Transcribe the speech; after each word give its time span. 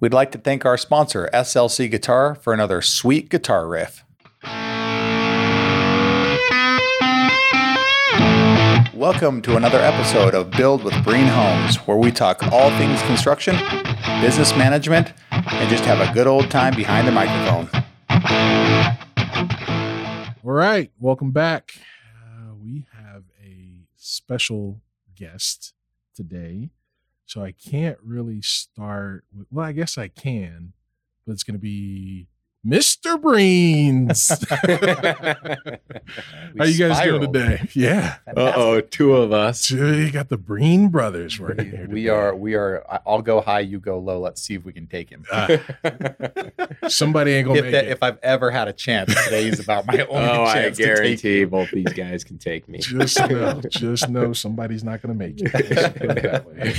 We'd 0.00 0.14
like 0.14 0.32
to 0.32 0.38
thank 0.38 0.64
our 0.64 0.78
sponsor, 0.78 1.28
SLC 1.34 1.90
Guitar, 1.90 2.34
for 2.34 2.54
another 2.54 2.80
sweet 2.80 3.28
guitar 3.28 3.68
riff. 3.68 4.02
Welcome 8.94 9.42
to 9.42 9.56
another 9.56 9.78
episode 9.78 10.34
of 10.34 10.52
Build 10.52 10.84
with 10.84 10.94
Breen 11.04 11.26
Homes, 11.26 11.76
where 11.86 11.98
we 11.98 12.10
talk 12.10 12.42
all 12.50 12.70
things 12.78 13.02
construction, 13.02 13.56
business 14.22 14.56
management, 14.56 15.12
and 15.30 15.68
just 15.68 15.84
have 15.84 16.00
a 16.00 16.10
good 16.14 16.26
old 16.26 16.50
time 16.50 16.74
behind 16.74 17.06
the 17.06 17.12
microphone. 17.12 17.68
All 20.42 20.52
right, 20.52 20.90
welcome 20.98 21.30
back. 21.30 21.72
Uh, 22.24 22.54
we 22.54 22.86
have 22.96 23.24
a 23.44 23.82
special 23.96 24.80
guest 25.14 25.74
today. 26.14 26.70
So 27.30 27.44
I 27.44 27.52
can't 27.52 27.98
really 28.02 28.42
start 28.42 29.24
with, 29.32 29.46
well, 29.52 29.64
I 29.64 29.70
guess 29.70 29.96
I 29.96 30.08
can, 30.08 30.72
but 31.24 31.30
it's 31.30 31.44
going 31.44 31.54
to 31.54 31.60
be 31.60 32.26
Mr. 32.66 33.18
Breens. 33.18 34.28
How 36.58 36.64
you 36.64 36.78
guys 36.78 37.02
doing 37.02 37.32
today? 37.32 37.66
Yeah. 37.72 38.16
Uh 38.26 38.52
oh, 38.54 38.80
two 38.82 39.16
of 39.16 39.32
us. 39.32 39.68
So 39.68 39.76
you 39.76 40.10
got 40.10 40.28
the 40.28 40.36
Breen 40.36 40.88
brothers 40.88 41.40
working 41.40 41.70
here. 41.70 41.86
We 41.88 42.10
are, 42.10 42.34
we 42.34 42.54
are, 42.56 42.84
I- 42.90 43.00
I'll 43.06 43.22
go 43.22 43.40
high, 43.40 43.60
you 43.60 43.80
go 43.80 43.98
low. 43.98 44.20
Let's 44.20 44.42
see 44.42 44.54
if 44.54 44.64
we 44.66 44.74
can 44.74 44.86
take 44.86 45.08
him. 45.08 45.24
Ah, 45.32 45.48
somebody 46.88 47.32
ain't 47.32 47.46
gonna 47.46 47.60
if, 47.60 47.64
make 47.64 47.72
that, 47.72 47.84
it. 47.86 47.90
if 47.92 48.02
I've 48.02 48.18
ever 48.22 48.50
had 48.50 48.68
a 48.68 48.74
chance, 48.74 49.14
today 49.24 49.46
is 49.48 49.58
about 49.58 49.86
my 49.86 50.00
only 50.10 50.28
oh, 50.28 50.44
I 50.44 50.52
chance 50.54 50.76
to 50.76 50.82
take 50.84 50.94
guarantee 50.96 51.44
both 51.44 51.70
these 51.70 51.92
guys 51.94 52.24
can 52.24 52.36
take 52.36 52.68
me. 52.68 52.80
just 52.80 53.18
know, 53.30 53.58
just 53.70 54.10
know 54.10 54.34
somebody's 54.34 54.84
not 54.84 55.00
going 55.00 55.18
to 55.18 55.18
make 55.18 55.40
it. 55.40 55.50
It 55.54 56.22
that 56.22 56.46
way. 56.46 56.74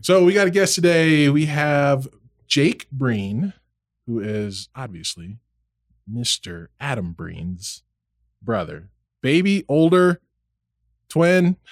so 0.00 0.24
we 0.24 0.34
got 0.34 0.48
a 0.48 0.50
guest 0.50 0.74
today. 0.74 1.28
We 1.28 1.46
have 1.46 2.08
Jake 2.48 2.90
Breen, 2.90 3.52
who 4.12 4.20
is 4.20 4.68
obviously 4.74 5.38
Mr. 6.12 6.66
Adam 6.80 7.12
Breen's 7.12 7.82
brother, 8.42 8.90
baby, 9.22 9.64
older, 9.68 10.20
twin. 11.08 11.56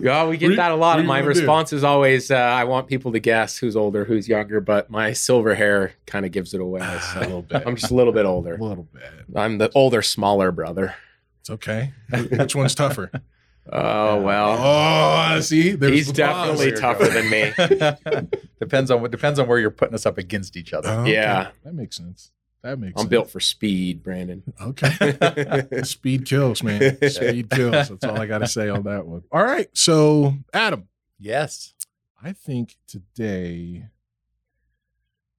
Yeah, 0.00 0.26
we 0.26 0.36
get 0.36 0.56
that 0.56 0.72
a 0.72 0.74
lot. 0.74 0.98
you 0.98 1.04
My 1.04 1.20
wanna 1.20 1.32
do? 1.32 1.38
response 1.40 1.72
is 1.72 1.84
always, 1.84 2.30
uh, 2.32 2.34
I 2.36 2.64
want 2.64 2.88
people 2.88 3.12
to 3.12 3.20
guess 3.20 3.56
who's 3.56 3.76
older, 3.76 4.04
who's 4.04 4.26
younger, 4.28 4.60
but 4.60 4.90
my 4.90 5.12
silver 5.12 5.54
hair 5.54 5.92
kind 6.06 6.26
of 6.26 6.32
gives 6.32 6.52
it 6.54 6.60
away. 6.60 6.80
a 6.80 7.20
little 7.20 7.42
bit. 7.42 7.62
I'm 7.64 7.76
just 7.76 7.92
a 7.92 7.94
little 7.94 8.12
bit 8.12 8.26
older. 8.26 8.56
a 8.56 8.62
little 8.62 8.88
bit. 8.92 9.02
I'm 9.36 9.58
the 9.58 9.70
older, 9.76 10.02
smaller 10.02 10.50
brother. 10.50 10.96
It's 11.40 11.50
okay. 11.50 11.92
Which 12.30 12.56
one's 12.56 12.74
tougher? 12.74 13.10
Oh, 13.70 14.20
well. 14.20 14.56
Oh, 14.58 15.40
see, 15.40 15.72
there's 15.72 15.92
He's 15.92 16.12
definitely 16.12 16.72
pause. 16.72 16.80
tougher 16.80 17.06
than 17.08 17.30
me. 17.30 18.28
depends 18.60 18.90
on 18.90 19.00
what 19.00 19.10
depends 19.10 19.38
on 19.38 19.46
where 19.46 19.58
you're 19.58 19.70
putting 19.70 19.94
us 19.94 20.04
up 20.04 20.18
against 20.18 20.56
each 20.56 20.72
other. 20.72 20.88
Oh, 20.88 21.00
okay. 21.02 21.12
Yeah. 21.12 21.50
that 21.64 21.74
makes 21.74 21.96
sense. 21.96 22.32
That 22.62 22.78
makes 22.78 22.92
sense. 22.92 22.94
I'm 22.96 23.02
sense. 23.02 23.10
built 23.10 23.30
for 23.30 23.40
speed, 23.40 24.02
Brandon. 24.02 24.42
Okay. 24.60 25.82
Speed 25.84 26.26
kills, 26.26 26.62
man. 26.62 26.96
Speed 27.08 27.50
kills. 27.50 27.88
That's 27.88 28.04
all 28.04 28.20
I 28.20 28.26
got 28.26 28.38
to 28.38 28.48
say 28.48 28.68
on 28.68 28.82
that 28.84 29.06
one. 29.06 29.22
All 29.30 29.44
right. 29.44 29.68
So, 29.74 30.34
Adam, 30.52 30.88
yes. 31.18 31.74
I 32.22 32.32
think 32.32 32.76
today 32.86 33.86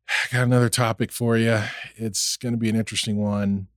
I 0.10 0.34
got 0.34 0.44
another 0.44 0.70
topic 0.70 1.12
for 1.12 1.38
you. 1.38 1.60
It's 1.96 2.36
going 2.38 2.54
to 2.54 2.58
be 2.58 2.70
an 2.70 2.76
interesting 2.76 3.18
one. 3.18 3.68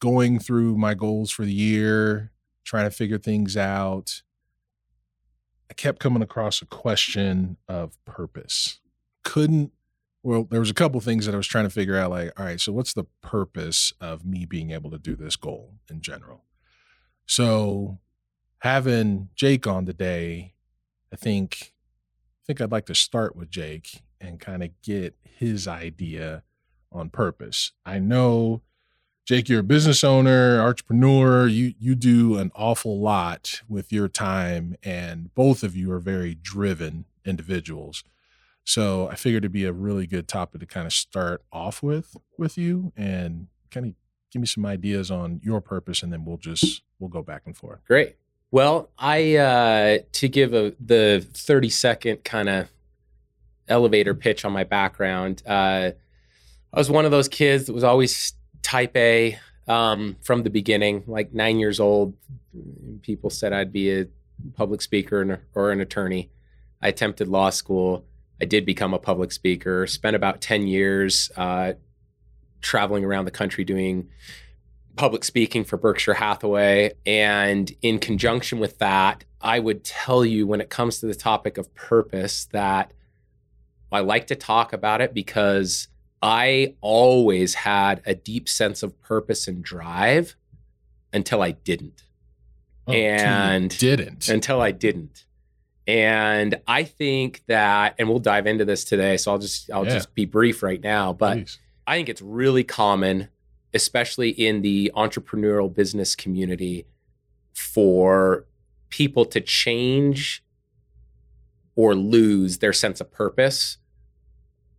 Going 0.00 0.38
through 0.38 0.76
my 0.76 0.94
goals 0.94 1.30
for 1.30 1.44
the 1.44 1.52
year, 1.52 2.31
trying 2.64 2.84
to 2.84 2.90
figure 2.90 3.18
things 3.18 3.56
out. 3.56 4.22
I 5.70 5.74
kept 5.74 6.00
coming 6.00 6.22
across 6.22 6.60
a 6.60 6.66
question 6.66 7.56
of 7.68 7.96
purpose. 8.04 8.80
Couldn't 9.24 9.72
well, 10.22 10.44
there 10.44 10.60
was 10.60 10.70
a 10.70 10.74
couple 10.74 11.00
things 11.00 11.26
that 11.26 11.34
I 11.34 11.36
was 11.36 11.48
trying 11.48 11.64
to 11.64 11.70
figure 11.70 11.96
out 11.96 12.10
like, 12.10 12.38
all 12.38 12.46
right, 12.46 12.60
so 12.60 12.72
what's 12.72 12.92
the 12.92 13.06
purpose 13.22 13.92
of 14.00 14.24
me 14.24 14.46
being 14.46 14.70
able 14.70 14.90
to 14.90 14.98
do 14.98 15.16
this 15.16 15.34
goal 15.34 15.74
in 15.90 16.00
general? 16.00 16.44
So, 17.26 17.98
having 18.58 19.30
Jake 19.34 19.66
on 19.66 19.84
today, 19.86 20.54
I 21.12 21.16
think 21.16 21.72
I 22.42 22.46
think 22.46 22.60
I'd 22.60 22.72
like 22.72 22.86
to 22.86 22.94
start 22.94 23.34
with 23.34 23.50
Jake 23.50 24.02
and 24.20 24.38
kind 24.38 24.62
of 24.62 24.70
get 24.82 25.16
his 25.22 25.66
idea 25.66 26.42
on 26.92 27.10
purpose. 27.10 27.72
I 27.84 27.98
know 27.98 28.62
Jake, 29.24 29.48
you're 29.48 29.60
a 29.60 29.64
business 29.64 30.02
owner, 30.02 30.60
entrepreneur. 30.60 31.46
You 31.46 31.74
you 31.78 31.94
do 31.94 32.38
an 32.38 32.50
awful 32.56 33.00
lot 33.00 33.62
with 33.68 33.92
your 33.92 34.08
time, 34.08 34.74
and 34.82 35.32
both 35.34 35.62
of 35.62 35.76
you 35.76 35.92
are 35.92 36.00
very 36.00 36.34
driven 36.34 37.04
individuals. 37.24 38.02
So 38.64 39.08
I 39.08 39.14
figured 39.14 39.44
it'd 39.44 39.52
be 39.52 39.64
a 39.64 39.72
really 39.72 40.08
good 40.08 40.26
topic 40.26 40.60
to 40.60 40.66
kind 40.66 40.86
of 40.86 40.92
start 40.92 41.42
off 41.52 41.84
with 41.84 42.16
with 42.36 42.58
you 42.58 42.92
and 42.96 43.46
kind 43.70 43.86
of 43.86 43.92
give 44.32 44.40
me 44.40 44.46
some 44.46 44.66
ideas 44.66 45.10
on 45.10 45.40
your 45.44 45.60
purpose, 45.60 46.02
and 46.02 46.12
then 46.12 46.24
we'll 46.24 46.36
just 46.36 46.82
we'll 46.98 47.08
go 47.08 47.22
back 47.22 47.42
and 47.46 47.56
forth. 47.56 47.80
Great. 47.86 48.16
Well, 48.50 48.90
I 48.98 49.36
uh, 49.36 49.98
to 50.10 50.28
give 50.28 50.52
a 50.52 50.74
the 50.80 51.24
thirty 51.32 51.70
second 51.70 52.24
kind 52.24 52.48
of 52.48 52.68
elevator 53.68 54.14
pitch 54.14 54.44
on 54.44 54.52
my 54.52 54.64
background. 54.64 55.44
Uh, 55.46 55.92
I 56.74 56.78
was 56.78 56.90
one 56.90 57.04
of 57.04 57.12
those 57.12 57.28
kids 57.28 57.66
that 57.66 57.72
was 57.72 57.84
always 57.84 58.32
type 58.62 58.96
A 58.96 59.38
um, 59.68 60.16
from 60.22 60.42
the 60.42 60.50
beginning. 60.50 61.04
Like 61.06 61.32
nine 61.32 61.58
years 61.58 61.80
old, 61.80 62.14
people 63.02 63.30
said 63.30 63.52
I'd 63.52 63.72
be 63.72 64.00
a 64.00 64.06
public 64.54 64.82
speaker 64.82 65.40
or 65.54 65.70
an 65.72 65.80
attorney. 65.80 66.30
I 66.80 66.88
attempted 66.88 67.28
law 67.28 67.50
school. 67.50 68.04
I 68.40 68.44
did 68.44 68.66
become 68.66 68.92
a 68.94 68.98
public 68.98 69.32
speaker. 69.32 69.86
Spent 69.86 70.16
about 70.16 70.40
ten 70.40 70.66
years 70.66 71.30
uh, 71.36 71.74
traveling 72.60 73.04
around 73.04 73.24
the 73.24 73.30
country 73.30 73.64
doing 73.64 74.08
public 74.96 75.24
speaking 75.24 75.64
for 75.64 75.76
Berkshire 75.76 76.14
Hathaway. 76.14 76.92
And 77.06 77.72
in 77.82 77.98
conjunction 77.98 78.58
with 78.58 78.78
that, 78.78 79.24
I 79.40 79.58
would 79.58 79.84
tell 79.84 80.24
you 80.24 80.46
when 80.46 80.60
it 80.60 80.70
comes 80.70 81.00
to 81.00 81.06
the 81.06 81.14
topic 81.14 81.58
of 81.58 81.74
purpose 81.74 82.46
that 82.52 82.92
I 83.90 84.00
like 84.00 84.28
to 84.28 84.36
talk 84.36 84.72
about 84.72 85.00
it 85.00 85.12
because 85.12 85.88
I 86.22 86.74
always 86.80 87.54
had 87.54 88.00
a 88.06 88.14
deep 88.14 88.48
sense 88.48 88.82
of 88.82 89.00
purpose 89.02 89.48
and 89.48 89.62
drive 89.62 90.36
until 91.12 91.42
I 91.42 91.50
didn't. 91.52 92.04
Oh, 92.86 92.92
And- 92.92 93.76
didn't. 93.76 94.28
Until 94.28 94.60
I 94.60 94.70
didn't. 94.70 95.24
And 95.86 96.60
I 96.68 96.84
think 96.84 97.42
that, 97.48 97.96
and 97.98 98.08
we'll 98.08 98.20
dive 98.20 98.46
into 98.46 98.64
this 98.64 98.84
today. 98.84 99.16
So 99.16 99.32
I'll 99.32 99.38
just 99.38 99.68
I'll 99.70 99.84
Yeah. 99.84 99.94
just 99.94 100.14
be 100.14 100.24
brief 100.24 100.62
right 100.62 100.80
now. 100.80 101.12
But 101.12 101.38
Please. 101.38 101.58
I 101.88 101.96
think 101.96 102.08
it's 102.08 102.22
really 102.22 102.62
common, 102.62 103.28
especially 103.74 104.30
in 104.30 104.62
the 104.62 104.92
entrepreneurial 104.94 105.72
business 105.74 106.14
community, 106.14 106.86
for 107.52 108.46
people 108.90 109.24
to 109.26 109.40
change 109.40 110.44
or 111.74 111.94
lose 111.96 112.58
their 112.58 112.72
sense 112.72 113.00
of 113.00 113.10
purpose 113.10 113.78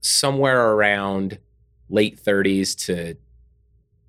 somewhere 0.03 0.71
around 0.71 1.39
late 1.89 2.21
30s 2.21 2.75
to 2.85 3.15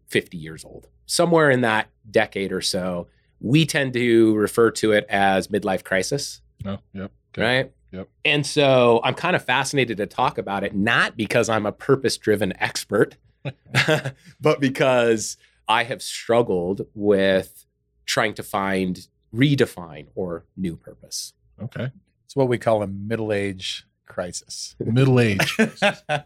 50 0.09 0.37
years 0.37 0.65
old. 0.65 0.88
Somewhere 1.06 1.50
in 1.50 1.62
that 1.62 1.88
decade 2.10 2.53
or 2.53 2.60
so, 2.60 3.06
we 3.41 3.65
tend 3.65 3.93
to 3.94 4.34
refer 4.34 4.71
to 4.72 4.93
it 4.93 5.06
as 5.09 5.49
midlife 5.49 5.84
crisis 5.84 6.41
No. 6.65 6.78
Yep. 6.93 7.12
Okay. 7.33 7.43
right? 7.43 7.72
Yep. 7.93 8.09
And 8.25 8.44
so 8.47 9.00
I'm 9.04 9.15
kind 9.15 9.37
of 9.37 9.44
fascinated 9.44 9.99
to 9.99 10.06
talk 10.06 10.38
about 10.38 10.65
it, 10.65 10.75
not 10.75 11.16
because 11.16 11.49
I'm 11.49 11.66
a 11.66 11.72
purpose 11.72 12.16
driven 12.16 12.53
expert, 12.60 13.16
but 14.41 14.60
because 14.60 15.37
I 15.69 15.84
have 15.84 16.03
struggled 16.03 16.87
with 16.94 17.66
trying 18.04 18.34
to 18.34 18.43
find, 18.43 19.06
redefine, 19.34 20.06
or 20.15 20.44
new 20.56 20.77
purpose. 20.77 21.34
Okay. 21.62 21.91
It's 22.25 22.34
what 22.34 22.49
we 22.49 22.59
call 22.59 22.83
a 22.83 22.87
middle 22.87 23.33
age 23.33 23.87
crisis. 24.15 24.77
Middle 24.79 25.19
age. 25.19 25.57
now, 25.59 26.25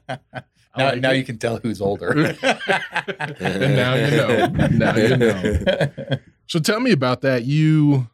like 0.76 1.00
now 1.00 1.10
it. 1.12 1.16
you 1.16 1.24
can 1.24 1.38
tell 1.38 1.56
who's 1.56 1.80
older. 1.80 2.10
And 3.40 3.76
now 3.76 3.94
you 3.94 4.10
know. 4.16 4.46
Now 4.68 4.96
you 4.96 5.16
know. 5.16 6.18
So 6.46 6.58
tell 6.58 6.80
me 6.80 6.92
about 6.92 7.20
that. 7.22 7.44
You 7.44 8.08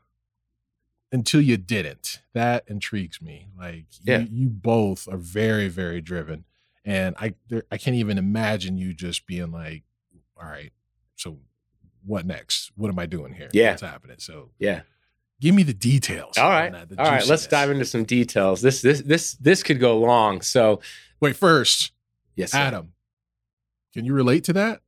until 1.12 1.41
you 1.41 1.56
didn't. 1.56 2.21
That 2.32 2.65
intrigues 2.67 3.23
me. 3.23 3.47
Like 3.56 3.85
Yeah. 4.03 4.19
you, 4.21 4.29
you 4.32 4.49
both 4.49 5.06
are 5.06 5.17
very, 5.17 5.69
very 5.69 6.00
driven. 6.00 6.44
And 6.85 7.15
I 7.19 7.35
there, 7.49 7.62
I 7.70 7.77
can't 7.79 7.97
even 7.97 8.19
imagine 8.19 8.77
you 8.77 8.93
just 8.93 9.27
being 9.27 9.53
like, 9.53 9.85
all 10.37 10.49
right, 10.49 10.73
so 11.15 11.38
what 12.05 12.27
next? 12.27 12.73
What 12.77 12.88
am 12.88 12.99
I 12.99 13.06
doing 13.06 13.32
here? 13.35 13.49
Yeah. 13.53 13.70
What's 13.70 13.82
happening? 13.82 14.17
So 14.19 14.50
Yeah. 14.59 14.81
Give 15.40 15.54
me 15.54 15.62
the 15.62 15.75
details. 15.75 16.38
All 16.38 16.48
right, 16.50 16.72
that, 16.72 16.98
all 16.98 17.10
right. 17.10 17.26
Let's 17.26 17.46
dive 17.46 17.70
into 17.70 17.84
some 17.84 18.04
details. 18.04 18.62
This 18.62 18.82
this 18.82 19.02
this 19.02 19.34
this 19.34 19.62
could 19.62 19.81
go 19.81 19.98
long. 19.98 20.40
So 20.40 20.81
Wait, 21.20 21.36
first, 21.36 21.92
yes, 22.36 22.52
sir. 22.52 22.58
Adam, 22.58 22.92
can 23.92 24.04
you 24.04 24.12
relate 24.12 24.44
to 24.44 24.52
that? 24.52 24.81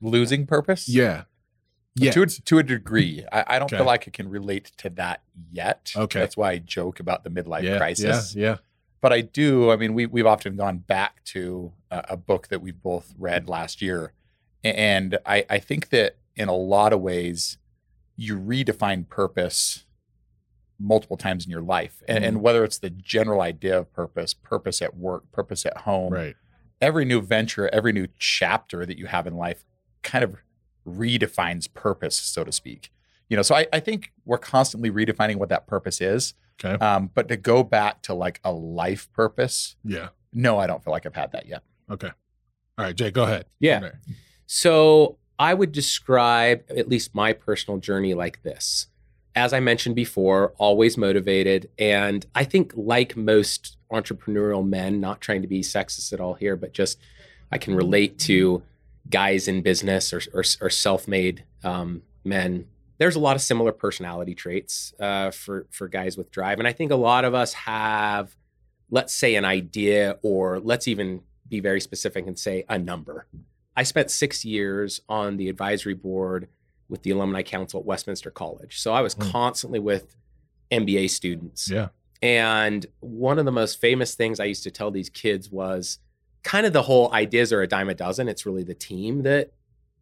Losing 0.00 0.46
purpose? 0.46 0.88
Yeah. 0.88 1.24
Yeah. 1.94 2.10
To, 2.12 2.22
a, 2.22 2.26
to 2.26 2.58
a 2.58 2.62
degree. 2.62 3.24
I, 3.32 3.44
I 3.46 3.58
don't 3.58 3.66
Okay. 3.72 3.78
feel 3.78 3.86
like 3.86 4.06
I 4.06 4.10
can 4.10 4.28
relate 4.28 4.70
to 4.78 4.90
that 4.90 5.22
yet. 5.50 5.92
Okay. 5.96 6.20
That's 6.20 6.36
why 6.36 6.52
I 6.52 6.58
joke 6.58 7.00
about 7.00 7.24
the 7.24 7.30
midlife 7.30 7.62
yeah, 7.62 7.78
crisis. 7.78 8.34
Yeah. 8.34 8.42
Yeah. 8.50 8.56
but 9.00 9.12
I 9.14 9.22
do. 9.22 9.70
I 9.70 9.76
mean, 9.76 9.94
we 9.94 10.04
we've 10.06 10.26
often 10.26 10.56
gone 10.56 10.78
back 10.78 11.24
to 11.24 11.72
a, 11.90 12.04
a 12.10 12.16
book 12.16 12.48
that 12.48 12.60
we've 12.60 12.80
both 12.80 13.14
read 13.18 13.48
last 13.48 13.80
year, 13.80 14.12
and 14.62 15.18
I 15.24 15.46
I 15.48 15.58
think 15.58 15.88
that 15.88 16.16
in 16.36 16.48
a 16.48 16.54
lot 16.54 16.92
of 16.92 17.00
ways, 17.00 17.56
you 18.16 18.38
redefine 18.38 19.08
purpose 19.08 19.84
multiple 20.78 21.16
times 21.16 21.44
in 21.46 21.50
your 21.50 21.62
life, 21.62 22.02
and, 22.06 22.22
and 22.24 22.42
whether 22.42 22.62
it's 22.64 22.78
the 22.78 22.90
general 22.90 23.40
idea 23.40 23.78
of 23.78 23.92
purpose, 23.92 24.34
purpose 24.34 24.82
at 24.82 24.96
work, 24.96 25.30
purpose 25.32 25.64
at 25.64 25.78
home, 25.78 26.12
Right. 26.12 26.36
every 26.80 27.04
new 27.06 27.22
venture, 27.22 27.68
every 27.72 27.92
new 27.92 28.06
chapter 28.18 28.84
that 28.84 28.98
you 28.98 29.06
have 29.06 29.26
in 29.26 29.36
life 29.36 29.64
kind 30.02 30.22
of 30.22 30.36
redefines 30.86 31.72
purpose, 31.72 32.16
so 32.16 32.44
to 32.44 32.52
speak. 32.52 32.90
You 33.28 33.36
know, 33.36 33.42
so 33.42 33.54
I, 33.54 33.66
I 33.72 33.80
think 33.80 34.12
we're 34.24 34.38
constantly 34.38 34.90
redefining 34.90 35.36
what 35.36 35.48
that 35.48 35.66
purpose 35.66 36.00
is. 36.00 36.34
Okay. 36.62 36.82
Um, 36.84 37.10
but 37.14 37.28
to 37.28 37.36
go 37.36 37.62
back 37.62 38.02
to 38.02 38.14
like 38.14 38.40
a 38.44 38.52
life 38.52 39.10
purpose, 39.12 39.76
Yeah. 39.84 40.08
no, 40.32 40.58
I 40.58 40.66
don't 40.66 40.82
feel 40.84 40.92
like 40.92 41.06
I've 41.06 41.14
had 41.14 41.32
that 41.32 41.46
yet. 41.46 41.62
Okay. 41.90 42.10
All 42.78 42.84
right, 42.84 42.94
Jay, 42.94 43.10
go 43.10 43.24
ahead. 43.24 43.46
Yeah. 43.58 43.78
Okay. 43.84 43.96
So 44.46 45.18
I 45.38 45.54
would 45.54 45.72
describe 45.72 46.64
at 46.70 46.88
least 46.88 47.14
my 47.14 47.32
personal 47.32 47.78
journey 47.78 48.14
like 48.14 48.42
this. 48.42 48.86
As 49.34 49.52
I 49.52 49.60
mentioned 49.60 49.94
before, 49.94 50.54
always 50.56 50.96
motivated. 50.96 51.68
And 51.78 52.24
I 52.34 52.44
think, 52.44 52.72
like 52.74 53.16
most 53.16 53.76
entrepreneurial 53.92 54.66
men, 54.66 55.00
not 55.00 55.20
trying 55.20 55.42
to 55.42 55.48
be 55.48 55.60
sexist 55.60 56.12
at 56.12 56.20
all 56.20 56.34
here, 56.34 56.56
but 56.56 56.72
just 56.72 56.98
I 57.52 57.58
can 57.58 57.74
relate 57.74 58.18
to 58.20 58.62
guys 59.10 59.46
in 59.46 59.62
business 59.62 60.12
or, 60.12 60.22
or, 60.32 60.42
or 60.60 60.70
self 60.70 61.06
made 61.06 61.44
um, 61.62 62.02
men. 62.24 62.66
There's 62.98 63.14
a 63.14 63.20
lot 63.20 63.36
of 63.36 63.42
similar 63.42 63.72
personality 63.72 64.34
traits 64.34 64.94
uh, 64.98 65.30
for, 65.30 65.66
for 65.70 65.86
guys 65.86 66.16
with 66.16 66.30
drive. 66.30 66.58
And 66.58 66.66
I 66.66 66.72
think 66.72 66.90
a 66.90 66.96
lot 66.96 67.26
of 67.26 67.34
us 67.34 67.52
have, 67.52 68.34
let's 68.90 69.12
say, 69.12 69.34
an 69.34 69.44
idea, 69.44 70.18
or 70.22 70.60
let's 70.60 70.88
even 70.88 71.20
be 71.46 71.60
very 71.60 71.80
specific 71.80 72.26
and 72.26 72.38
say 72.38 72.64
a 72.70 72.78
number. 72.78 73.26
I 73.76 73.82
spent 73.82 74.10
six 74.10 74.44
years 74.44 75.00
on 75.08 75.36
the 75.36 75.48
advisory 75.48 75.94
board 75.94 76.48
with 76.88 77.02
the 77.02 77.10
Alumni 77.10 77.42
Council 77.42 77.80
at 77.80 77.86
Westminster 77.86 78.30
College. 78.30 78.80
So 78.80 78.92
I 78.92 79.00
was 79.02 79.14
Hmm. 79.14 79.30
constantly 79.30 79.78
with 79.80 80.16
MBA 80.70 81.08
students. 81.10 81.68
Yeah. 81.70 81.88
And 82.22 82.86
one 83.00 83.38
of 83.38 83.44
the 83.44 83.52
most 83.52 83.80
famous 83.80 84.14
things 84.14 84.40
I 84.40 84.44
used 84.44 84.62
to 84.64 84.70
tell 84.70 84.90
these 84.90 85.10
kids 85.10 85.50
was 85.50 85.98
kind 86.42 86.64
of 86.66 86.72
the 86.72 86.82
whole 86.82 87.12
ideas 87.12 87.52
are 87.52 87.60
a 87.60 87.66
dime 87.66 87.88
a 87.90 87.94
dozen. 87.94 88.28
It's 88.28 88.46
really 88.46 88.62
the 88.64 88.74
team 88.74 89.22
that 89.24 89.52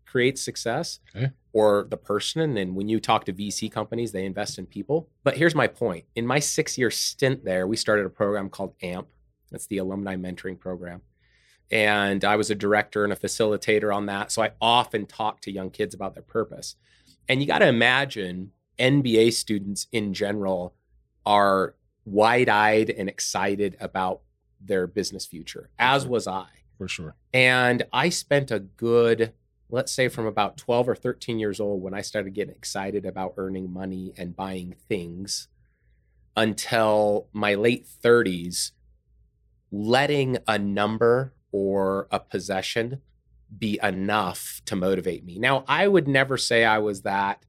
creates 0.06 0.40
success 0.42 1.00
Okay. 1.16 1.30
or 1.52 1.86
the 1.90 1.96
person. 1.96 2.40
And 2.42 2.56
then 2.56 2.74
when 2.74 2.88
you 2.88 3.00
talk 3.00 3.24
to 3.24 3.32
VC 3.32 3.68
companies, 3.70 4.12
they 4.12 4.24
invest 4.24 4.58
in 4.58 4.66
people. 4.66 5.08
But 5.24 5.36
here's 5.36 5.54
my 5.56 5.66
point. 5.66 6.04
In 6.14 6.26
my 6.26 6.38
six 6.38 6.78
year 6.78 6.90
stint 6.90 7.44
there, 7.44 7.66
we 7.66 7.76
started 7.76 8.06
a 8.06 8.10
program 8.10 8.48
called 8.48 8.74
AMP. 8.82 9.08
That's 9.50 9.66
the 9.66 9.78
Alumni 9.78 10.14
Mentoring 10.16 10.58
Program. 10.58 11.00
And 11.70 12.24
I 12.24 12.36
was 12.36 12.50
a 12.50 12.54
director 12.54 13.04
and 13.04 13.12
a 13.12 13.16
facilitator 13.16 13.94
on 13.94 14.06
that. 14.06 14.30
So 14.30 14.42
I 14.42 14.52
often 14.60 15.06
talk 15.06 15.40
to 15.42 15.52
young 15.52 15.70
kids 15.70 15.94
about 15.94 16.14
their 16.14 16.22
purpose. 16.22 16.76
And 17.28 17.40
you 17.40 17.46
got 17.46 17.58
to 17.58 17.68
imagine 17.68 18.52
MBA 18.78 19.32
students 19.32 19.86
in 19.92 20.14
general 20.14 20.74
are 21.24 21.74
wide 22.04 22.48
eyed 22.48 22.90
and 22.90 23.08
excited 23.08 23.76
about 23.80 24.20
their 24.60 24.86
business 24.86 25.26
future, 25.26 25.70
as 25.78 26.02
Sure. 26.02 26.10
was 26.10 26.26
I. 26.26 26.46
For 26.76 26.88
sure. 26.88 27.16
And 27.32 27.84
I 27.92 28.08
spent 28.08 28.50
a 28.50 28.58
good, 28.58 29.32
let's 29.70 29.92
say 29.92 30.08
from 30.08 30.26
about 30.26 30.56
12 30.56 30.88
or 30.88 30.94
13 30.94 31.38
years 31.38 31.60
old 31.60 31.82
when 31.82 31.94
I 31.94 32.00
started 32.02 32.34
getting 32.34 32.54
excited 32.54 33.06
about 33.06 33.34
earning 33.36 33.72
money 33.72 34.12
and 34.16 34.34
buying 34.36 34.74
things 34.88 35.48
until 36.36 37.28
my 37.32 37.54
late 37.54 37.86
30s, 37.86 38.72
letting 39.70 40.38
a 40.48 40.58
number 40.58 41.33
or 41.54 42.08
a 42.10 42.18
possession 42.18 43.00
be 43.56 43.78
enough 43.80 44.60
to 44.64 44.74
motivate 44.74 45.24
me. 45.24 45.38
Now, 45.38 45.64
I 45.68 45.86
would 45.86 46.08
never 46.08 46.36
say 46.36 46.64
I 46.64 46.78
was 46.78 47.02
that, 47.02 47.46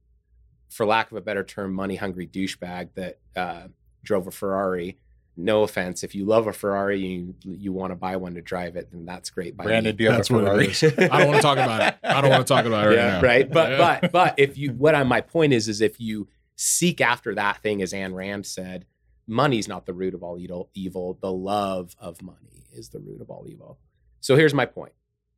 for 0.68 0.86
lack 0.86 1.10
of 1.10 1.16
a 1.16 1.20
better 1.20 1.42
term, 1.42 1.72
money 1.74 1.96
hungry 1.96 2.28
douchebag 2.28 2.90
that 2.94 3.18
uh, 3.34 3.62
drove 4.04 4.28
a 4.28 4.30
Ferrari. 4.30 4.96
No 5.36 5.64
offense. 5.64 6.04
If 6.04 6.14
you 6.14 6.24
love 6.24 6.46
a 6.46 6.52
Ferrari, 6.52 7.00
you 7.00 7.34
you 7.42 7.72
want 7.72 7.90
to 7.90 7.96
buy 7.96 8.14
one 8.14 8.34
to 8.34 8.42
drive 8.42 8.76
it, 8.76 8.92
then 8.92 9.06
that's 9.06 9.28
great. 9.30 9.56
By 9.56 9.64
Brandon, 9.64 9.90
me. 9.92 9.96
do 9.96 10.04
you 10.04 10.10
have 10.10 10.18
That's 10.18 10.30
a 10.30 10.34
Ferrari? 10.34 11.08
I 11.10 11.18
don't 11.18 11.28
want 11.28 11.36
to 11.36 11.42
talk 11.42 11.58
about 11.58 11.82
it. 11.82 11.96
I 12.04 12.20
don't 12.20 12.30
want 12.30 12.46
to 12.46 12.54
talk 12.54 12.64
about 12.64 12.84
it 12.86 12.88
right 12.90 12.96
yeah, 12.96 13.10
now. 13.14 13.22
right. 13.22 13.50
But 13.50 13.70
Yeah. 13.72 13.98
but 14.00 14.12
but 14.12 14.34
if 14.38 14.56
you 14.56 14.70
what 14.70 14.94
I 14.94 15.02
my 15.02 15.20
point 15.20 15.52
is 15.52 15.66
is 15.66 15.80
if 15.80 15.98
you 16.00 16.28
seek 16.54 17.00
after 17.00 17.34
that 17.34 17.60
thing, 17.60 17.82
as 17.82 17.92
Ayn 17.92 18.14
Rand 18.14 18.46
said, 18.46 18.86
money's 19.26 19.66
not 19.66 19.84
the 19.84 19.92
root 19.94 20.14
of 20.14 20.22
all 20.22 20.38
evil. 20.38 20.70
Evil, 20.74 21.18
the 21.20 21.32
love 21.32 21.96
of 21.98 22.22
money 22.22 22.64
is 22.72 22.90
the 22.90 23.00
root 23.00 23.20
of 23.20 23.28
all 23.28 23.46
evil. 23.48 23.78
So 24.20 24.36
here's 24.36 24.54
my 24.54 24.66
point: 24.66 24.92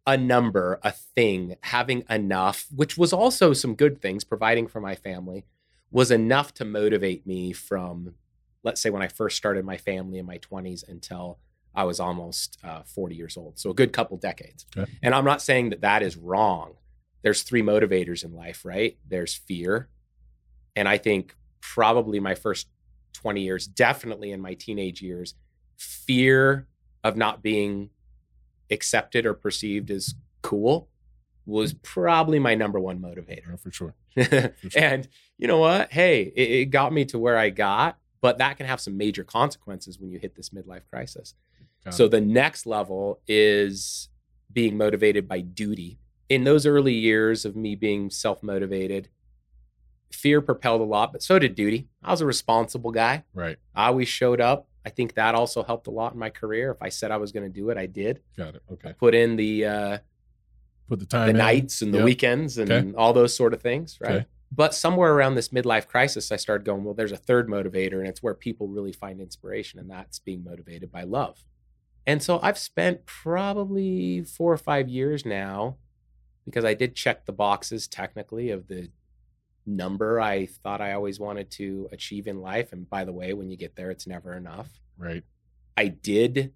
a 0.06 0.16
number, 0.16 0.80
a 0.82 0.90
thing, 0.90 1.56
having 1.62 2.04
enough, 2.08 2.66
which 2.74 2.96
was 2.96 3.12
also 3.12 3.52
some 3.52 3.74
good 3.74 4.00
things, 4.00 4.24
providing 4.24 4.66
for 4.66 4.80
my 4.80 4.94
family, 4.94 5.44
was 5.90 6.10
enough 6.10 6.54
to 6.54 6.64
motivate 6.64 7.26
me 7.26 7.52
from, 7.52 8.14
let's 8.62 8.80
say, 8.80 8.90
when 8.90 9.02
I 9.02 9.08
first 9.08 9.36
started 9.36 9.64
my 9.64 9.76
family 9.76 10.18
in 10.18 10.26
my 10.26 10.38
20s 10.38 10.86
until 10.88 11.38
I 11.74 11.84
was 11.84 12.00
almost 12.00 12.58
uh, 12.64 12.82
40 12.82 13.14
years 13.14 13.36
old. 13.36 13.58
So 13.58 13.70
a 13.70 13.74
good 13.74 13.92
couple 13.92 14.16
decades. 14.16 14.66
Okay. 14.76 14.90
And 15.02 15.14
I'm 15.14 15.24
not 15.24 15.42
saying 15.42 15.70
that 15.70 15.82
that 15.82 16.02
is 16.02 16.16
wrong. 16.16 16.74
There's 17.22 17.42
three 17.42 17.62
motivators 17.62 18.24
in 18.24 18.34
life, 18.34 18.64
right? 18.64 18.96
There's 19.06 19.34
fear. 19.34 19.88
And 20.74 20.88
I 20.88 20.98
think 20.98 21.36
probably 21.60 22.20
my 22.20 22.34
first 22.34 22.68
20 23.12 23.42
years, 23.42 23.66
definitely 23.66 24.32
in 24.32 24.40
my 24.40 24.54
teenage 24.54 25.02
years, 25.02 25.34
fear 25.76 26.66
of 27.04 27.16
not 27.16 27.42
being 27.42 27.90
accepted 28.70 29.26
or 29.26 29.34
perceived 29.34 29.90
as 29.90 30.14
cool 30.42 30.88
was 31.46 31.72
mm. 31.72 31.82
probably 31.82 32.38
my 32.38 32.54
number 32.54 32.78
one 32.78 33.00
motivator. 33.00 33.48
Oh, 33.48 33.50
yeah, 33.50 33.56
For 33.56 33.70
sure. 33.70 33.94
and 34.76 35.08
you 35.38 35.48
know 35.48 35.58
what? 35.58 35.92
Hey, 35.92 36.32
it, 36.36 36.50
it 36.50 36.64
got 36.66 36.92
me 36.92 37.04
to 37.06 37.18
where 37.18 37.38
I 37.38 37.50
got, 37.50 37.98
but 38.20 38.38
that 38.38 38.56
can 38.56 38.66
have 38.66 38.80
some 38.80 38.96
major 38.96 39.24
consequences 39.24 39.98
when 39.98 40.10
you 40.10 40.18
hit 40.18 40.36
this 40.36 40.50
midlife 40.50 40.82
crisis. 40.90 41.34
Got 41.84 41.94
so 41.94 42.04
it. 42.04 42.10
the 42.10 42.20
next 42.20 42.66
level 42.66 43.20
is 43.26 44.08
being 44.52 44.76
motivated 44.76 45.26
by 45.26 45.40
duty. 45.40 45.98
In 46.28 46.44
those 46.44 46.66
early 46.66 46.92
years 46.92 47.44
of 47.44 47.56
me 47.56 47.74
being 47.74 48.10
self 48.10 48.42
motivated, 48.42 49.08
fear 50.12 50.40
propelled 50.40 50.80
a 50.80 50.84
lot, 50.84 51.12
but 51.12 51.22
so 51.22 51.38
did 51.38 51.54
duty. 51.54 51.88
I 52.02 52.10
was 52.10 52.20
a 52.20 52.26
responsible 52.26 52.90
guy. 52.90 53.24
Right. 53.32 53.56
I 53.74 53.86
always 53.86 54.08
showed 54.08 54.40
up. 54.40 54.68
I 54.86 54.90
think 54.90 55.14
that 55.14 55.34
also 55.34 55.62
helped 55.62 55.86
a 55.86 55.90
lot 55.90 56.12
in 56.14 56.18
my 56.18 56.30
career. 56.30 56.70
If 56.70 56.78
I 56.80 56.88
said 56.88 57.10
I 57.10 57.16
was 57.18 57.32
going 57.32 57.44
to 57.44 57.52
do 57.52 57.70
it, 57.70 57.76
I 57.76 57.86
did. 57.86 58.20
Got 58.36 58.54
it. 58.54 58.62
Okay. 58.72 58.92
Put 58.98 59.14
in 59.14 59.36
the 59.36 59.64
uh, 59.66 59.98
Put 60.88 61.00
the 61.00 61.06
time 61.06 61.26
the 61.26 61.30
in. 61.30 61.36
nights 61.36 61.82
and 61.82 61.92
the 61.92 62.02
weekends 62.02 62.56
and 62.58 62.70
Okay. 62.72 62.92
all 62.96 63.12
those 63.12 63.36
sort 63.36 63.52
of 63.52 63.60
things, 63.60 63.98
right? 64.00 64.10
Okay. 64.14 64.26
But 64.50 64.72
somewhere 64.74 65.12
around 65.12 65.34
this 65.34 65.50
midlife 65.50 65.86
crisis, 65.88 66.32
I 66.32 66.36
started 66.36 66.64
going, 66.64 66.82
well, 66.82 66.94
there's 66.94 67.12
a 67.12 67.18
third 67.18 67.48
motivator, 67.48 67.98
and 67.98 68.06
it's 68.08 68.22
where 68.22 68.32
people 68.32 68.66
really 68.68 68.92
find 68.92 69.20
inspiration, 69.20 69.78
and 69.78 69.90
that's 69.90 70.18
being 70.20 70.42
motivated 70.42 70.90
by 70.90 71.02
love. 71.02 71.44
And 72.06 72.22
so 72.22 72.40
I've 72.42 72.56
spent 72.56 73.04
probably 73.04 74.22
four 74.22 74.50
or 74.50 74.56
five 74.56 74.88
years 74.88 75.26
now, 75.26 75.76
because 76.46 76.64
I 76.64 76.72
did 76.72 76.94
check 76.96 77.26
the 77.26 77.32
boxes 77.32 77.86
technically 77.86 78.48
of 78.48 78.68
the 78.68 78.88
number 79.68 80.20
I 80.20 80.46
thought 80.46 80.80
I 80.80 80.92
always 80.92 81.20
wanted 81.20 81.50
to 81.52 81.88
achieve 81.92 82.26
in 82.26 82.40
life. 82.40 82.72
And 82.72 82.88
by 82.88 83.04
the 83.04 83.12
way, 83.12 83.32
when 83.34 83.50
you 83.50 83.56
get 83.56 83.76
there, 83.76 83.90
it's 83.90 84.06
never 84.06 84.34
enough. 84.34 84.68
Right. 84.96 85.22
I 85.76 85.88
did 85.88 86.52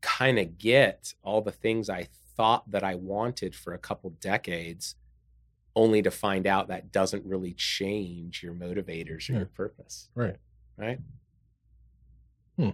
kind 0.00 0.38
of 0.38 0.58
get 0.58 1.14
all 1.22 1.40
the 1.42 1.50
things 1.52 1.90
I 1.90 2.06
thought 2.36 2.70
that 2.70 2.84
I 2.84 2.94
wanted 2.94 3.54
for 3.56 3.72
a 3.74 3.78
couple 3.78 4.10
decades, 4.20 4.94
only 5.74 6.02
to 6.02 6.10
find 6.10 6.46
out 6.46 6.68
that 6.68 6.92
doesn't 6.92 7.24
really 7.24 7.52
change 7.54 8.42
your 8.42 8.54
motivators 8.54 9.28
or 9.28 9.32
Yeah. 9.32 9.38
your 9.38 9.46
purpose. 9.46 10.08
Right. 10.14 10.36
Right. 10.76 11.00
Hmm. 12.56 12.70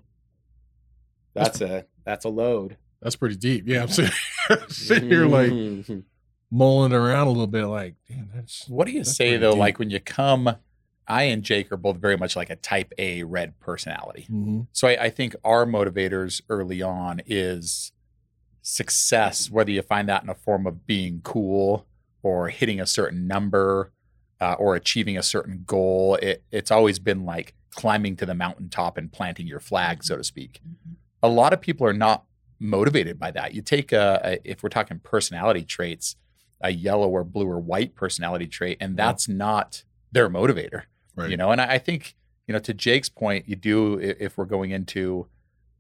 That's 1.35 1.61
a 1.61 1.87
that's 2.05 2.25
a 2.25 2.29
load. 2.29 2.77
That's 3.01 3.17
pretty 3.17 3.37
deep. 3.37 3.65
Yeah. 3.67 3.83
I'm 3.83 3.89
sitting, 3.89 4.13
sitting 4.69 5.09
here 5.09 5.27
like 5.27 5.51
Mhm. 5.51 6.05
Mulling 6.55 6.93
around 6.93 7.27
a 7.27 7.31
little 7.31 7.47
bit, 7.49 7.67
like, 7.67 7.95
damn, 8.09 8.31
that's 8.35 8.69
What 8.69 8.87
do 8.87 8.93
you 8.93 9.03
say 9.05 9.37
though? 9.37 9.51
deep. 9.53 9.59
Like 9.61 9.79
when 9.79 9.91
you 9.91 9.99
come, 10.01 10.57
I 11.07 11.25
and 11.25 11.43
Jake 11.43 11.71
are 11.73 11.77
both 11.77 11.97
very 11.99 12.17
much 12.17 12.37
like 12.37 12.49
a 12.49 12.57
type 12.57 12.93
A 12.97 13.25
red 13.25 13.59
personality. 13.61 14.27
Mhm. 14.31 14.69
So 14.73 14.89
I, 14.89 15.05
I 15.05 15.11
think 15.11 15.35
our 15.45 15.67
motivators 15.67 16.41
early 16.49 16.81
on 16.81 17.21
is 17.27 17.93
success, 18.63 19.51
whether 19.51 19.71
you 19.71 19.83
find 19.83 20.09
that 20.09 20.23
in 20.23 20.29
a 20.31 20.35
form 20.35 20.67
of 20.67 20.87
being 20.87 21.21
cool 21.23 21.87
or 22.23 22.49
hitting 22.49 22.81
a 22.81 22.87
certain 22.87 23.27
number 23.27 23.93
uh, 24.41 24.55
or 24.59 24.75
achieving 24.75 25.19
a 25.19 25.23
certain 25.23 25.65
goal. 25.67 26.17
It, 26.17 26.43
it's 26.51 26.71
always 26.71 26.99
been 26.99 27.25
like 27.25 27.55
climbing 27.71 28.17
to 28.17 28.27
the 28.27 28.35
mountaintop 28.35 28.97
and 28.97 29.13
planting 29.13 29.47
your 29.47 29.61
flag, 29.61 30.03
so 30.05 30.17
to 30.17 30.25
speak. 30.25 30.61
A 31.23 31.29
lot 31.29 31.53
of 31.53 31.61
people 31.61 31.87
are 31.87 31.93
not 31.93 32.25
motivated 32.59 33.19
by 33.19 33.31
that. 33.33 33.55
You 33.55 33.63
take 33.63 33.93
a, 33.93 34.21
a 34.25 34.39
if 34.45 34.63
we're 34.63 34.69
talking 34.71 34.99
personality 35.01 35.63
traits, 35.63 36.17
a 36.61 36.71
yellow 36.71 37.09
or 37.09 37.25
blue 37.25 37.47
or 37.49 37.59
white 37.61 37.95
personality 37.95 38.47
trait, 38.47 38.77
and 38.81 38.97
that's 38.97 39.29
not 39.29 39.85
their 40.13 40.29
motivator 40.31 40.83
Right. 41.17 41.31
you 41.31 41.37
know 41.37 41.51
and 41.51 41.61
I, 41.61 41.75
I 41.75 41.79
think 41.79 42.15
you 42.47 42.53
know, 42.53 42.59
to 42.59 42.75
Jake's 42.75 43.09
point, 43.09 43.49
you 43.49 43.57
do 43.57 43.99
if 43.99 44.37
we're 44.37 44.45
going 44.45 44.71
into 44.71 45.29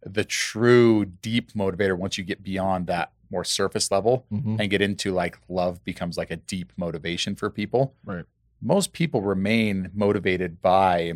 the 0.02 0.24
true 0.24 1.04
deep 1.04 1.52
motivator 1.52 1.94
once 1.96 2.16
you 2.16 2.24
get 2.24 2.42
beyond 2.42 2.86
that 2.86 3.12
more 3.30 3.44
surface 3.44 3.90
level 3.90 4.24
Mhm. 4.32 4.58
and 4.60 4.70
get 4.70 4.80
into 4.80 5.12
like 5.12 5.38
love 5.48 5.84
becomes 5.84 6.16
like 6.16 6.30
a 6.30 6.36
deep 6.36 6.72
motivation 6.78 7.34
for 7.36 7.50
people. 7.50 7.94
Right. 8.04 8.24
Most 8.62 8.94
people 8.94 9.20
remain 9.20 9.90
motivated 9.92 10.62
by, 10.62 11.14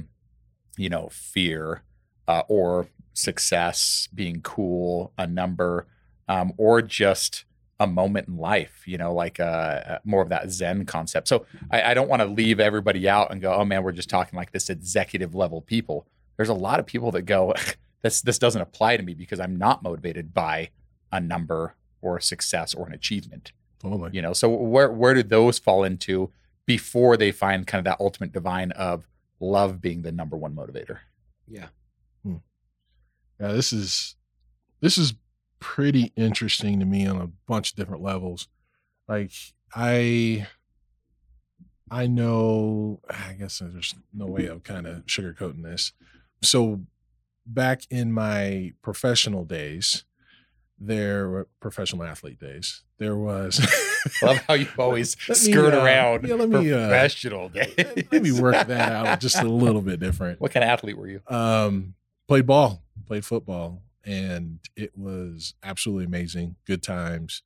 you 0.77 0.91
know, 0.91 1.09
fear 1.11 1.83
uh, 2.27 2.43
or 2.49 2.89
success, 3.15 4.09
being 4.15 4.41
cool, 4.43 5.13
a 5.17 5.27
number, 5.27 5.87
um, 6.29 6.53
or 6.59 6.83
just 6.83 7.45
a 7.81 7.87
moment 7.87 8.29
in 8.29 8.37
life, 8.37 8.83
you 8.87 8.99
know, 8.99 9.15
like 9.15 9.39
uh, 9.39 9.43
uh, 9.43 9.99
more 10.05 10.23
of 10.23 10.29
that 10.31 10.51
Zen 10.51 10.85
concept. 10.85 11.29
So 11.29 11.47
I, 11.71 11.83
I 11.83 11.95
don't 11.95 12.09
want 12.09 12.23
to 12.23 12.27
leave 12.27 12.59
everybody 12.59 13.09
out 13.09 13.31
and 13.31 13.41
go, 13.41 13.55
oh 13.55 13.65
man, 13.65 13.83
we're 13.83 13.93
just 13.93 14.11
talking 14.11 14.37
like 14.37 14.51
this 14.51 14.69
executive 14.69 15.35
level 15.35 15.63
people. 15.63 16.07
There's 16.37 16.49
a 16.49 16.55
lot 16.55 16.81
of 16.81 16.87
people 16.87 17.13
that 17.13 17.23
go, 17.23 17.55
this 18.03 18.21
this 18.23 18.39
doesn't 18.39 18.61
apply 18.61 18.97
to 18.97 19.03
me 19.03 19.15
because 19.15 19.41
I'm 19.41 19.57
not 19.57 19.83
motivated 19.83 20.35
by 20.35 20.71
a 21.13 21.21
number 21.21 21.75
or 22.03 22.17
a 22.17 22.23
success 22.23 22.75
or 22.75 22.87
an 22.87 22.95
achievement. 22.95 23.53
Totally. 23.81 24.11
You 24.13 24.23
know, 24.23 24.33
so 24.33 24.49
where 24.49 24.91
where 24.91 25.15
do 25.15 25.23
those 25.23 25.59
fall 25.59 25.85
into 25.85 26.31
before 26.67 27.17
they 27.17 27.33
find 27.33 27.67
kind 27.67 27.79
of 27.79 27.85
that 27.85 28.01
ultimate 28.01 28.33
divine 28.33 28.73
of 28.73 29.07
love 29.41 29.81
being 29.81 30.03
the 30.03 30.13
number 30.13 30.37
one 30.37 30.55
motivator? 30.55 30.99
Yeah. 31.47 31.69
Yeah, 33.41 33.53
this 33.53 33.73
is 33.73 34.17
this 34.81 34.99
is 34.99 35.15
pretty 35.61 36.13
interesting 36.17 36.81
to 36.81 36.87
me 36.87 37.07
on 37.07 37.21
a 37.21 37.29
bunch 37.47 37.71
of 37.71 37.77
different 37.77 38.03
levels. 38.03 38.49
Like 39.09 39.33
I 39.75 40.47
I 41.91 42.07
know 42.07 43.01
I 43.09 43.33
guess 43.33 43.59
there's 43.61 43.95
no 44.13 44.27
way 44.27 44.47
of 44.47 44.63
kind 44.63 44.87
of 44.87 45.07
sugarcoating 45.07 45.63
this. 45.63 45.93
So 46.43 46.83
back 47.47 47.83
in 47.91 48.13
my 48.13 48.73
professional 48.83 49.45
days, 49.45 50.05
there 50.79 51.29
were 51.29 51.49
professional 51.61 52.05
athlete 52.05 52.39
days. 52.39 52.83
There 52.99 53.17
was 53.17 53.61
love 54.23 54.37
how 54.47 54.55
you 54.55 54.69
always 54.79 55.17
Let 55.29 55.39
me, 55.39 55.53
skirt 55.53 55.75
uh, 55.75 55.83
around 55.83 56.27
yeah, 56.29 56.35
let 56.35 56.49
me, 56.49 56.73
uh, 56.73 56.89
professional 56.89 57.49
days. 57.49 57.75
let 58.13 58.23
me 58.23 58.33
work 58.33 58.67
that 58.67 58.93
out 58.93 59.21
just 59.21 59.39
a 59.39 59.49
little 59.49 59.83
bit 59.83 59.99
different. 60.01 60.41
What 60.41 60.53
kind 60.53 60.63
of 60.63 60.71
athlete 60.71 60.97
were 60.97 61.09
you? 61.09 61.21
Um, 61.27 61.95
played 62.29 62.47
ball, 62.47 62.83
played 63.07 63.25
football, 63.25 63.83
and 64.09 64.61
it 64.77 64.97
was 64.97 65.55
absolutely 65.63 66.07
amazing. 66.07 66.57
Good 66.67 66.83
times. 66.83 67.43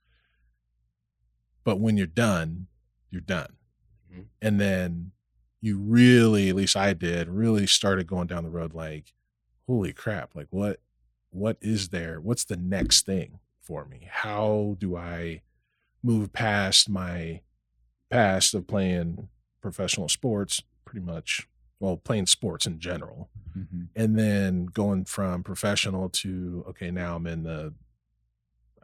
But 1.65 1.81
when 1.81 1.97
you're 1.97 2.07
done, 2.07 2.67
you're 3.11 3.21
done. 3.21 3.57
Mhm. 4.13 4.27
And 4.41 4.61
then 4.61 5.13
you 5.61 5.79
really, 5.79 6.49
at 6.49 6.57
least 6.57 6.77
I 6.77 6.93
did, 6.93 7.29
really 7.29 7.67
started 7.67 8.07
going 8.07 8.27
down 8.27 8.45
the 8.45 8.51
road 8.51 8.75
like, 8.75 9.13
holy 9.67 9.93
crap, 9.93 10.35
like 10.35 10.49
what 10.51 10.81
what 11.31 11.57
is 11.63 11.89
there? 11.91 12.21
What's 12.21 12.45
the 12.45 12.57
next 12.59 13.07
thing 13.07 13.41
for 13.63 13.87
me? 13.87 14.07
How 14.11 14.77
do 14.79 14.97
I 14.97 15.43
move 16.03 16.33
past 16.33 16.89
my 16.91 17.43
past 18.11 18.55
of 18.55 18.67
playing 18.67 19.29
professional 19.63 20.09
sports, 20.09 20.63
pretty 20.85 21.05
much, 21.05 21.49
well, 21.83 21.97
playing 21.97 22.27
sports 22.27 22.65
in 22.65 22.79
general, 22.79 23.29
mm-hmm. 23.59 23.83
and 23.97 24.17
then 24.17 24.67
going 24.67 25.05
from 25.05 25.43
professional 25.43 26.09
to 26.11 26.65
okay, 26.69 26.93
now 26.93 27.17
I'm 27.17 27.27
in 27.27 27.43
the, 27.43 27.75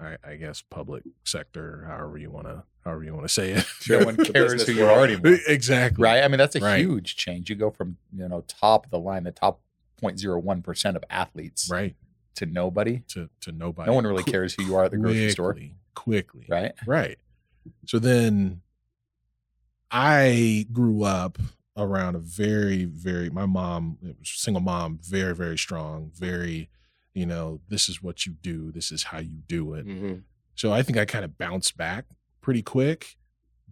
I, 0.01 0.17
I 0.25 0.35
guess, 0.35 0.63
public 0.69 1.05
sector, 1.25 1.85
however 1.87 2.19
you 2.19 2.31
want 2.37 2.49
to, 2.49 2.65
however 2.85 3.05
you 3.05 3.15
want 3.15 3.25
to 3.27 3.33
say 3.33 3.53
it. 3.53 3.65
No 3.89 4.05
one 4.05 4.17
cares 4.17 4.67
who 4.67 4.73
you 4.73 4.85
are 4.85 5.05
anymore. 5.05 5.39
exactly. 5.47 6.03
Right. 6.03 6.25
I 6.25 6.29
mean, 6.29 6.39
that's 6.39 6.57
a 6.57 6.61
Right. 6.61 6.81
huge 6.81 7.15
change. 7.17 7.49
You 7.49 7.55
go 7.55 7.71
from, 7.71 7.99
you 8.13 8.29
know, 8.29 8.43
top 8.49 8.85
of 8.87 8.91
the 8.91 8.99
line, 8.99 9.23
the 9.23 9.31
top 9.31 9.61
0.01% 10.03 10.97
of 10.97 11.05
athletes 11.09 11.69
Right. 11.71 11.95
to 12.35 12.47
nobody. 12.47 13.03
To 13.11 13.31
to 13.43 13.53
nobody. 13.53 13.87
No 13.89 13.95
one 13.95 14.07
really 14.09 14.25
Qu- 14.25 14.33
cares 14.33 14.55
who 14.55 14.65
you 14.65 14.75
are 14.75 14.85
at 14.87 14.91
the 14.91 14.97
grocery 14.99 15.31
store. 15.31 15.53
quickly, 15.55 15.75
Quickly. 15.95 16.47
Right. 16.49 16.73
Right. 16.85 17.19
So 17.87 17.99
then 18.01 18.63
I 19.91 20.67
grew 20.73 21.05
up 21.05 21.39
around 21.79 22.17
a 22.17 22.19
very, 22.19 22.85
very, 22.85 23.31
my 23.31 23.47
mom, 23.47 23.99
it 24.03 24.17
was 24.19 24.31
a 24.35 24.39
single 24.39 24.61
mom, 24.61 24.99
very, 25.03 25.35
very 25.35 25.57
strong, 25.57 26.11
very, 26.15 26.69
you 27.15 27.25
know, 27.25 27.61
this 27.69 27.89
is 27.89 28.03
what 28.03 28.27
you 28.27 28.33
do, 28.43 28.71
this 28.73 28.91
is 28.93 29.05
how 29.05 29.19
you 29.19 29.39
do 29.47 29.75
it. 29.75 29.87
Mhm. 29.87 30.23
So 30.55 30.73
I 30.73 30.83
think 30.83 30.99
I 30.99 31.05
kind 31.05 31.25
of 31.25 31.39
bounced 31.39 31.77
back 31.77 32.07
pretty 32.41 32.63
quick, 32.63 33.17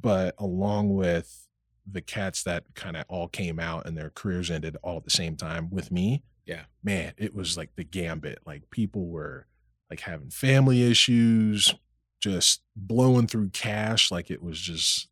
but 0.01 0.35
along 0.39 0.95
with 0.95 1.49
the 1.91 2.01
cats 2.01 2.43
that 2.45 2.65
kind 2.75 2.97
of 2.97 3.05
all 3.09 3.29
came 3.29 3.59
out 3.61 3.87
and 3.87 3.97
their 3.97 4.11
careers 4.11 4.51
ended 4.51 4.77
all 4.83 4.97
at 4.97 5.05
the 5.05 5.11
same 5.11 5.37
time 5.37 5.71
with 5.71 5.91
me. 5.91 6.23
Yeah. 6.45 6.65
Man, 6.83 7.13
it 7.17 7.35
was 7.35 7.57
like 7.57 7.71
the 7.77 7.85
gambit. 7.85 8.41
Like 8.47 8.71
people 8.71 9.07
were 9.09 9.47
like 9.91 10.01
having 10.01 10.31
family 10.31 10.89
issues, 10.89 11.75
just 12.21 12.63
blowing 12.75 13.27
through 13.27 13.51
cash 13.51 14.11
like 14.11 14.31
it 14.31 14.43
was 14.43 14.61
just 14.61 15.09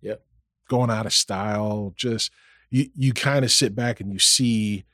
Yep. 0.00 0.24
Going 0.72 0.90
out 0.90 1.06
of 1.06 1.12
style. 1.12 1.92
Just 1.96 2.32
you 2.70 2.88
you 2.94 3.12
kind 3.12 3.44
of 3.44 3.50
sit 3.52 3.74
back 3.74 4.00
and 4.00 4.12
you 4.12 4.18
see 4.18 4.84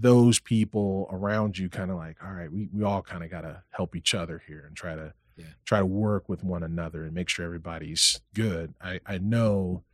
those 0.00 0.38
people 0.40 1.06
around 1.10 1.58
you 1.58 1.68
kind 1.68 1.90
of 1.90 1.96
like, 1.96 2.16
all 2.24 2.32
right, 2.32 2.50
we 2.52 2.68
we 2.72 2.82
all 2.82 3.02
kind 3.02 3.22
of 3.24 3.30
got 3.30 3.42
to 3.42 3.62
help 3.70 3.94
each 3.96 4.14
other 4.14 4.42
here 4.46 4.64
and 4.66 4.76
try 4.76 4.94
to 4.96 5.12
Yeah. 5.36 5.52
try 5.64 5.78
to 5.78 5.86
work 5.86 6.28
with 6.28 6.42
one 6.44 6.62
another 6.62 7.04
and 7.04 7.14
make 7.14 7.28
sure 7.28 7.44
everybody's 7.46 8.20
good. 8.34 8.74
I 8.80 9.00
I 9.06 9.18
know 9.18 9.84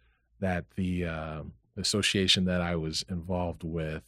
that 0.40 0.64
the 0.76 1.04
uh, 1.04 1.42
association 1.76 2.44
that 2.46 2.60
I 2.60 2.76
was 2.76 3.04
involved 3.08 3.64
with 3.64 4.04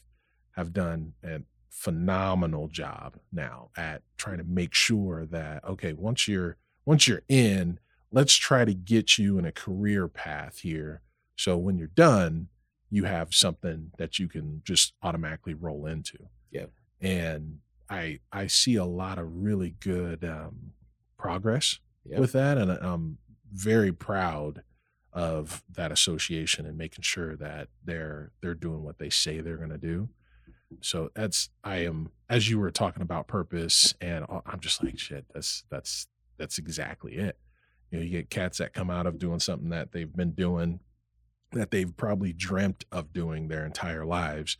have 0.56 0.72
done 0.72 1.12
a 1.24 1.40
phenomenal 1.68 2.68
job 2.68 3.16
now 3.32 3.70
at 3.76 4.02
trying 4.16 4.38
to 4.38 4.44
make 4.44 4.74
sure 4.74 5.26
that 5.26 5.64
okay, 5.64 5.92
once 5.92 6.26
you're 6.28 6.56
once 6.86 7.06
you're 7.08 7.22
in, 7.28 7.78
let's 8.12 8.34
try 8.34 8.64
to 8.64 8.74
get 8.74 9.18
you 9.18 9.38
in 9.38 9.44
a 9.44 9.52
career 9.52 10.08
path 10.08 10.58
here. 10.60 11.00
So 11.40 11.56
when 11.56 11.78
you're 11.78 11.88
done, 11.88 12.48
you 12.90 13.04
have 13.04 13.32
something 13.32 13.92
that 13.96 14.18
you 14.18 14.28
can 14.28 14.60
just 14.62 14.92
automatically 15.02 15.54
roll 15.54 15.86
into. 15.86 16.18
Yep. 16.50 16.70
And 17.00 17.60
I 17.88 18.20
I 18.30 18.46
see 18.46 18.74
a 18.74 18.84
lot 18.84 19.18
of 19.18 19.26
really 19.42 19.74
good 19.80 20.22
um, 20.22 20.72
progress 21.16 21.78
with 22.04 22.32
that, 22.32 22.58
and 22.58 22.70
I'm 22.70 23.16
very 23.50 23.90
proud 23.90 24.64
of 25.14 25.62
that 25.74 25.90
association 25.90 26.66
and 26.66 26.76
making 26.76 27.02
sure 27.02 27.36
that 27.36 27.68
they're 27.82 28.32
they're 28.42 28.54
doing 28.54 28.84
what 28.84 28.98
they 28.98 29.08
say 29.08 29.40
they're 29.40 29.56
going 29.56 29.70
to 29.70 29.78
do. 29.78 30.10
So 30.82 31.10
that's 31.14 31.48
I 31.64 31.78
am 31.78 32.10
as 32.28 32.50
you 32.50 32.58
were 32.58 32.70
talking 32.70 33.02
about 33.02 33.28
purpose, 33.28 33.94
and 34.02 34.26
I'm 34.44 34.60
just 34.60 34.84
like 34.84 34.98
shit. 34.98 35.24
That's 35.32 35.64
that's 35.70 36.06
that's 36.36 36.58
exactly 36.58 37.14
it. 37.14 37.38
You 37.90 37.98
know, 37.98 38.04
you 38.04 38.10
get 38.10 38.28
cats 38.28 38.58
that 38.58 38.74
come 38.74 38.90
out 38.90 39.06
of 39.06 39.18
doing 39.18 39.40
something 39.40 39.70
that 39.70 39.92
they've 39.92 40.14
been 40.14 40.32
doing, 40.32 40.80
that 41.52 41.70
they've 41.70 41.96
probably 41.96 42.32
dreamt 42.32 42.84
of 42.92 43.12
doing 43.12 43.48
their 43.48 43.64
entire 43.64 44.04
lives, 44.04 44.56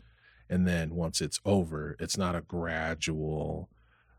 and 0.48 0.66
then 0.66 0.94
once 0.94 1.20
it's 1.20 1.40
over, 1.44 1.96
it's 2.00 2.16
not 2.16 2.34
a 2.34 2.40
gradual, 2.40 3.68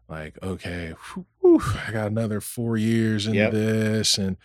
like 0.08 0.38
okay, 0.44 0.94
whew, 1.42 1.62
I 1.88 1.92
got 1.92 2.08
another 2.12 2.42
four 2.42 2.78
years 2.78 3.28
in 3.28 3.34
Yep. 3.34 3.52
this, 3.52 4.18
and 4.18 4.38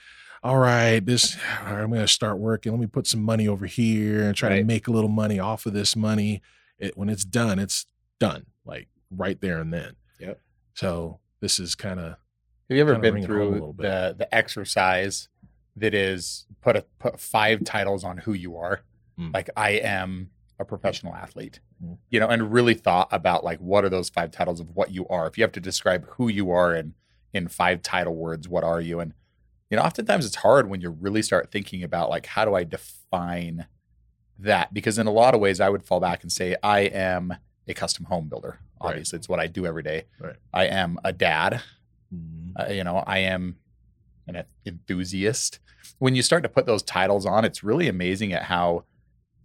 all 0.43 0.59
right, 0.59 1.05
this 1.05 1.37
all 1.61 1.73
right, 1.75 1.83
I'm 1.83 1.91
going 1.91 2.01
to 2.03 2.09
start 2.09 2.39
working. 2.39 2.73
Let 2.73 2.81
me 2.81 2.87
put 2.87 3.07
some 3.07 3.23
money 3.23 3.49
over 3.49 3.67
here 3.67 4.23
and 4.23 4.37
try 4.37 4.59
to 4.59 4.65
make 4.65 4.87
a 4.87 4.93
little 4.93 5.11
money 5.11 5.39
off 5.39 5.67
of 5.67 5.73
this 5.73 5.97
money. 5.97 6.43
It, 6.79 6.97
when 6.97 7.09
it's 7.09 7.25
done, 7.25 7.59
it's 7.59 7.87
done, 8.21 8.47
like 8.65 8.89
right 9.11 9.41
there 9.41 9.59
and 9.59 9.73
then. 9.73 9.97
Yep. 10.21 10.41
So 10.75 11.21
this 11.41 11.59
is 11.59 11.75
kind 11.75 11.99
of 11.99 12.17
Have 12.69 12.77
you 12.77 12.81
ever 12.81 12.97
been 12.99 13.13
bring 13.15 13.23
it 13.25 13.31
home 13.31 13.55
a 13.55 13.57
through 13.59 13.75
the 13.79 14.15
the 14.19 14.35
exercise 14.35 15.29
that 15.77 15.95
is 15.95 16.47
put 16.63 16.77
a 16.77 16.85
put 16.99 17.21
five 17.21 17.65
titles 17.65 18.05
on 18.05 18.19
who 18.19 18.33
you 18.33 18.57
are? 18.57 18.81
Mm. 19.19 19.35
Like 19.35 19.51
I 19.57 19.71
am 19.71 20.31
a 20.59 20.65
professional 20.65 21.15
athlete. 21.15 21.61
Mm. 21.85 21.99
You 22.11 22.21
know, 22.21 22.29
and 22.29 22.53
really 22.53 22.75
thought 22.75 23.09
about 23.11 23.45
like 23.45 23.59
what 23.61 23.85
are 23.85 23.89
those 23.89 24.09
five 24.09 24.31
titles 24.31 24.61
of 24.61 24.75
what 24.75 24.91
you 24.91 25.07
are? 25.09 25.27
If 25.27 25.39
you 25.39 25.45
have 25.45 25.53
to 25.53 25.61
describe 25.61 26.07
who 26.11 26.29
you 26.29 26.51
are 26.51 26.75
in 26.75 26.95
in 27.33 27.49
five 27.49 27.83
title 27.83 28.15
words, 28.15 28.49
what 28.49 28.65
are 28.65 28.81
you? 28.81 29.01
And 29.01 29.13
you 29.71 29.77
know, 29.77 29.83
oftentimes 29.83 30.25
it's 30.27 30.37
hard 30.37 30.69
when 30.69 30.81
you 30.81 30.91
really 30.91 31.23
start 31.23 31.51
thinking 31.51 31.83
about 31.83 32.09
like 32.09 32.27
how 32.27 32.45
do 32.45 32.55
I 32.55 32.65
define 32.65 33.67
that? 34.39 34.73
Because 34.73 34.99
in 34.99 35.07
a 35.07 35.13
lot 35.13 35.35
of 35.35 35.41
ways 35.41 35.61
I 35.61 35.69
would 35.69 35.83
fall 35.83 36.01
back 36.01 36.23
and 36.23 36.33
say 36.33 36.57
I 36.63 36.81
am 36.81 37.37
a 37.69 37.75
custom 37.75 38.07
home 38.07 38.29
builder. 38.29 38.61
Right. 38.81 38.91
Obviously, 38.91 39.19
it's 39.19 39.29
what 39.29 39.41
I 39.41 39.47
do 39.47 39.67
every 39.67 39.83
day. 39.83 40.05
Right. 40.21 40.37
I 40.53 40.67
am 40.67 40.99
a 41.05 41.13
dad 41.13 41.63
mm, 42.15 42.53
uh, 42.59 42.73
you 42.73 42.85
know 42.85 42.99
i 43.07 43.19
am 43.19 43.57
an 44.27 44.45
enthusiast 44.65 45.59
when 45.99 46.15
you 46.15 46.23
start 46.23 46.43
to 46.43 46.49
put 46.49 46.67
those 46.67 46.83
titles 46.83 47.25
on 47.27 47.45
it's 47.45 47.63
really 47.63 47.89
amazing 47.89 48.33
at 48.33 48.45
how 48.45 48.85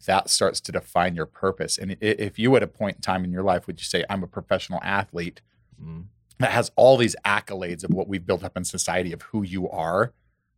that 0.07 0.29
starts 0.29 0.59
to 0.59 0.71
define 0.71 1.15
your 1.15 1.25
purpose 1.25 1.77
and 1.77 1.95
if 2.01 2.39
you 2.39 2.55
at 2.55 2.63
a 2.63 2.67
point 2.67 2.97
in 2.97 3.01
time 3.01 3.23
in 3.23 3.31
your 3.31 3.43
life 3.43 3.67
would 3.67 3.79
you 3.79 3.85
say 3.85 4.03
i'm 4.09 4.23
a 4.23 4.27
professional 4.27 4.79
athlete 4.83 5.41
mm, 5.81 6.03
that 6.39 6.51
has 6.51 6.71
all 6.75 6.97
these 6.97 7.15
accolades 7.25 7.83
of 7.83 7.93
what 7.93 8.07
we've 8.07 8.25
built 8.25 8.43
up 8.43 8.57
in 8.57 8.63
society 8.63 9.13
of 9.13 9.21
who 9.23 9.43
you 9.43 9.69
are 9.69 10.13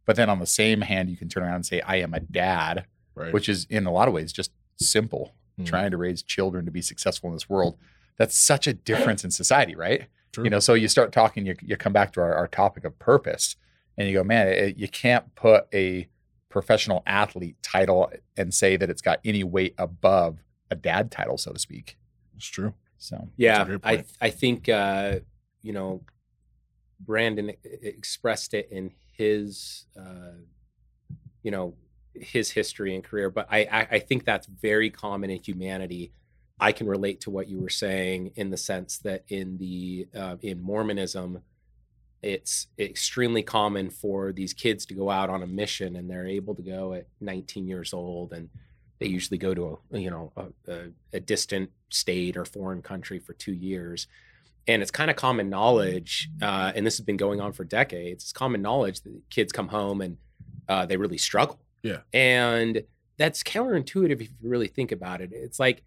but 0.05 0.15
then 0.15 0.29
on 0.29 0.39
the 0.39 0.45
same 0.45 0.81
hand 0.81 1.09
you 1.09 1.17
can 1.17 1.27
turn 1.27 1.43
around 1.43 1.55
and 1.55 1.65
say 1.65 1.81
i 1.81 1.97
am 1.97 2.13
a 2.13 2.19
dad 2.19 2.85
right. 3.15 3.33
which 3.33 3.49
is 3.49 3.65
in 3.69 3.85
a 3.85 3.91
lot 3.91 4.07
of 4.07 4.13
ways 4.13 4.31
just 4.31 4.51
simple 4.79 5.33
Mhm. 5.59 5.65
trying 5.65 5.91
to 5.91 5.97
raise 5.97 6.23
children 6.23 6.65
to 6.65 6.71
be 6.71 6.81
successful 6.81 7.29
in 7.29 7.35
this 7.35 7.47
world. 7.49 7.77
That's 8.17 8.37
such 8.37 8.67
a 8.67 8.73
difference 8.73 9.23
in 9.23 9.31
society, 9.31 9.75
right? 9.75 10.07
True. 10.31 10.43
You 10.43 10.49
know, 10.49 10.59
so 10.59 10.73
you 10.73 10.87
start 10.87 11.11
talking, 11.11 11.45
you, 11.45 11.55
you 11.61 11.77
come 11.77 11.93
back 11.93 12.11
to 12.13 12.21
our, 12.21 12.33
our 12.33 12.47
topic 12.47 12.85
of 12.85 12.97
purpose, 12.97 13.55
and 13.97 14.07
you 14.07 14.13
go, 14.13 14.23
man, 14.23 14.47
it, 14.47 14.77
you 14.77 14.87
can't 14.87 15.33
put 15.35 15.67
a 15.73 16.07
professional 16.49 17.03
athlete 17.07 17.57
title 17.61 18.11
and 18.37 18.53
say 18.53 18.77
that 18.77 18.89
it's 18.89 19.01
got 19.01 19.19
any 19.25 19.43
weight 19.43 19.73
above 19.77 20.43
a 20.69 20.75
dad 20.75 21.11
title, 21.11 21.37
so 21.37 21.51
to 21.51 21.59
speak. 21.59 21.97
it's 22.35 22.47
true. 22.47 22.73
So 22.97 23.29
Yeah, 23.37 23.77
I. 23.83 24.05
I 24.21 24.29
think 24.29 24.69
uh, 24.69 25.19
you 25.61 25.73
know 25.73 26.01
Brandon 26.99 27.51
expressed 27.63 28.53
it 28.53 28.69
in 28.71 28.91
his 29.17 29.85
uh, 29.99 30.37
you 31.41 31.51
know 31.51 31.75
his 32.13 32.51
history 32.51 32.95
and 32.95 33.03
career, 33.03 33.29
but 33.29 33.47
I, 33.51 33.67
I 33.71 33.87
I 33.91 33.99
think 33.99 34.23
that's 34.23 34.47
very 34.47 34.89
common 34.89 35.29
in 35.29 35.39
humanity. 35.43 36.13
I 36.59 36.71
can 36.71 36.87
relate 36.87 37.21
to 37.21 37.31
what 37.31 37.49
you 37.49 37.59
were 37.59 37.69
saying 37.69 38.31
in 38.35 38.49
the 38.51 38.57
sense 38.57 38.99
that 38.99 39.25
in 39.27 39.57
the 39.57 40.07
uh, 40.15 40.37
in 40.41 40.61
Mormonism, 40.61 41.41
it's 42.23 42.67
extremely 42.79 43.43
common 43.43 43.89
for 43.89 44.31
these 44.31 44.53
kids 44.53 44.85
to 44.87 44.93
go 44.93 45.09
out 45.09 45.29
on 45.29 45.43
a 45.43 45.47
mission, 45.47 45.95
and 45.95 46.09
they're 46.09 46.27
able 46.27 46.55
to 46.55 46.61
go 46.61 46.93
at 46.93 47.07
19 47.21 47.67
years 47.67 47.93
old, 47.93 48.33
and 48.33 48.49
they 49.03 49.09
usually 49.09 49.37
go 49.37 49.53
to 49.53 49.79
a 49.91 49.99
you 49.99 50.09
know 50.09 50.31
a, 50.37 50.71
a, 50.71 50.79
a 51.13 51.19
distant 51.19 51.69
state 51.89 52.37
or 52.37 52.45
foreign 52.45 52.81
country 52.81 53.19
for 53.19 53.33
two 53.33 53.53
years. 53.53 54.07
And 54.65 54.81
it's 54.81 54.91
kind 54.91 55.11
of 55.11 55.17
common 55.17 55.49
knowledge 55.49 56.29
uh, 56.41 56.71
and 56.73 56.85
this 56.85 56.95
has 56.97 57.05
been 57.05 57.17
going 57.17 57.41
on 57.41 57.51
for 57.51 57.65
decades 57.65 58.23
it's 58.23 58.31
common 58.31 58.61
knowledge 58.61 59.01
that 59.01 59.11
kids 59.29 59.51
come 59.51 59.67
home 59.67 59.99
and 59.99 60.17
uh, 60.69 60.85
they 60.85 60.95
really 60.95 61.17
struggle. 61.17 61.59
Yeah. 61.81 61.97
and 62.13 62.83
that's 63.17 63.43
counterintuitive 63.43 64.21
if 64.21 64.21
you 64.21 64.29
really 64.41 64.69
think 64.69 64.93
about 64.93 65.19
it. 65.19 65.31
It's 65.33 65.59
like 65.59 65.83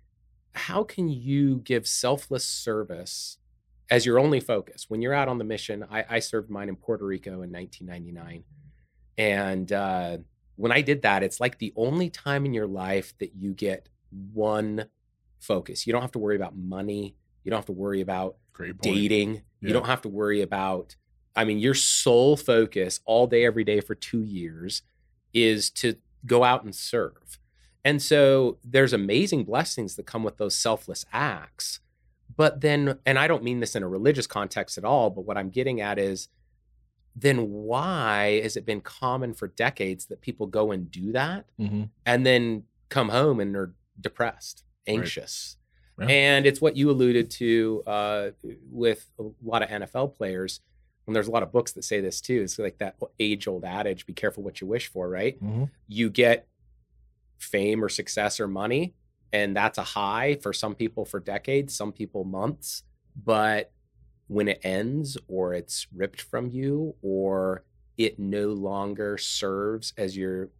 how 0.52 0.84
can 0.84 1.08
you 1.08 1.56
give 1.64 1.86
selfless 1.86 2.46
service 2.46 3.38
as 3.90 4.04
your 4.04 4.18
only 4.18 4.40
focus 4.40 4.86
when 4.88 5.00
you're 5.00 5.14
out 5.14 5.28
on 5.28 5.38
the 5.38 5.44
mission 5.44 5.84
i, 5.90 6.04
I 6.08 6.18
served 6.18 6.50
mine 6.50 6.68
in 6.68 6.76
puerto 6.76 7.04
rico 7.04 7.42
in 7.42 7.52
1999 7.52 8.44
and 9.18 9.72
uh, 9.72 10.18
when 10.56 10.72
I 10.72 10.80
did 10.80 11.02
that, 11.02 11.22
it's 11.22 11.40
like 11.40 11.58
the 11.58 11.72
only 11.76 12.10
time 12.10 12.44
in 12.44 12.54
your 12.54 12.66
life 12.66 13.14
that 13.18 13.34
you 13.34 13.52
get 13.52 13.88
one 14.32 14.86
focus. 15.38 15.86
You 15.86 15.92
don't 15.92 16.02
have 16.02 16.12
to 16.12 16.18
worry 16.18 16.36
about 16.36 16.56
money. 16.56 17.14
You 17.44 17.50
don't 17.50 17.58
have 17.58 17.66
to 17.66 17.72
worry 17.72 18.00
about 18.00 18.36
dating. 18.80 19.34
Yeah. 19.60 19.68
You 19.68 19.72
don't 19.72 19.86
have 19.86 20.02
to 20.02 20.08
worry 20.08 20.42
about, 20.42 20.96
I 21.34 21.44
mean, 21.44 21.58
your 21.58 21.74
sole 21.74 22.36
focus 22.36 23.00
all 23.04 23.26
day, 23.26 23.44
every 23.44 23.64
day 23.64 23.80
for 23.80 23.94
two 23.94 24.22
years 24.22 24.82
is 25.32 25.70
to 25.70 25.96
go 26.24 26.42
out 26.42 26.64
and 26.64 26.74
serve. 26.74 27.38
And 27.84 28.02
so 28.02 28.58
there's 28.64 28.92
amazing 28.92 29.44
blessings 29.44 29.94
that 29.96 30.06
come 30.06 30.24
with 30.24 30.38
those 30.38 30.56
selfless 30.56 31.04
acts. 31.12 31.80
But 32.36 32.60
then, 32.60 32.98
and 33.06 33.18
I 33.18 33.26
don't 33.28 33.42
mean 33.42 33.60
this 33.60 33.74
in 33.74 33.82
a 33.82 33.88
religious 33.88 34.26
context 34.26 34.76
at 34.78 34.84
all, 34.84 35.10
but 35.10 35.22
what 35.22 35.36
I'm 35.38 35.50
getting 35.50 35.80
at 35.80 35.98
is 35.98 36.28
then 37.14 37.50
why 37.50 38.40
has 38.42 38.56
it 38.56 38.66
been 38.66 38.82
common 38.82 39.32
for 39.32 39.48
decades 39.48 40.06
that 40.06 40.20
people 40.20 40.46
go 40.46 40.70
and 40.70 40.90
do 40.90 41.12
that 41.12 41.46
Mhm. 41.58 41.88
and 42.04 42.26
then 42.26 42.64
come 42.90 43.08
home 43.08 43.40
and 43.40 43.56
are 43.56 43.74
depressed, 43.98 44.64
Right. 44.86 44.94
anxious? 44.98 45.56
Yeah. 45.98 46.06
And 46.08 46.46
it's 46.46 46.60
what 46.60 46.76
you 46.76 46.90
alluded 46.90 47.30
to 47.32 47.82
uh, 47.86 48.30
with 48.70 49.08
a 49.18 49.30
lot 49.42 49.62
of 49.62 49.70
NFL 49.70 50.08
players. 50.14 50.60
And 51.06 51.16
there's 51.16 51.28
a 51.28 51.30
lot 51.30 51.42
of 51.42 51.52
books 51.52 51.72
that 51.72 51.84
say 51.84 52.00
this 52.02 52.20
too. 52.20 52.42
It's 52.42 52.58
like 52.58 52.76
that 52.78 52.96
age 53.18 53.48
old 53.48 53.64
adage 53.64 54.04
be 54.04 54.12
careful 54.12 54.42
what 54.42 54.60
you 54.60 54.66
wish 54.66 54.88
for, 54.88 55.08
right? 55.08 55.42
Mhm. 55.42 55.70
You 55.88 56.10
get 56.10 56.46
fame 57.38 57.82
or 57.82 57.88
success 57.88 58.40
or 58.40 58.46
money, 58.48 58.94
and 59.32 59.56
that's 59.56 59.78
a 59.78 59.82
high 59.82 60.36
for 60.42 60.52
some 60.52 60.74
people 60.74 61.04
for 61.04 61.20
decades, 61.20 61.74
some 61.76 61.92
people 61.92 62.24
months. 62.24 62.82
But 63.22 63.72
when 64.28 64.48
it 64.48 64.60
ends 64.62 65.16
or 65.28 65.54
it's 65.54 65.86
ripped 65.94 66.20
from 66.20 66.48
you 66.48 66.94
or 67.02 67.64
it 67.96 68.18
no 68.18 68.48
longer 68.48 69.16
serves 69.18 69.92
as 69.96 70.16
your 70.16 70.50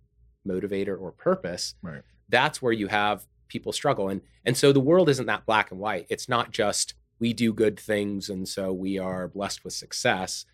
motivator 0.46 0.98
or 0.98 1.12
purpose, 1.12 1.74
Right. 1.82 2.02
that's 2.28 2.62
where 2.62 2.72
you 2.72 2.86
have 2.88 3.26
people 3.48 3.72
struggle. 3.72 4.08
And 4.08 4.20
and 4.44 4.56
so 4.56 4.72
the 4.72 4.80
world 4.80 5.08
isn't 5.08 5.26
that 5.26 5.46
black 5.46 5.70
and 5.70 5.80
white. 5.80 6.06
It's 6.08 6.28
not 6.28 6.50
just 6.52 6.94
we 7.18 7.32
do 7.32 7.52
good 7.52 7.78
things 7.78 8.28
and 8.28 8.46
so 8.48 8.72
we 8.72 8.98
are 8.98 9.26
blessed 9.28 9.64
with 9.64 9.72
success. 9.72 10.44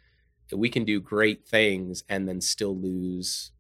We 0.51 0.69
can 0.69 0.85
do 0.85 1.01
great 1.01 1.47
things 1.47 2.05
and 2.09 2.29
then 2.29 2.41
still 2.41 2.77
lose 2.77 3.53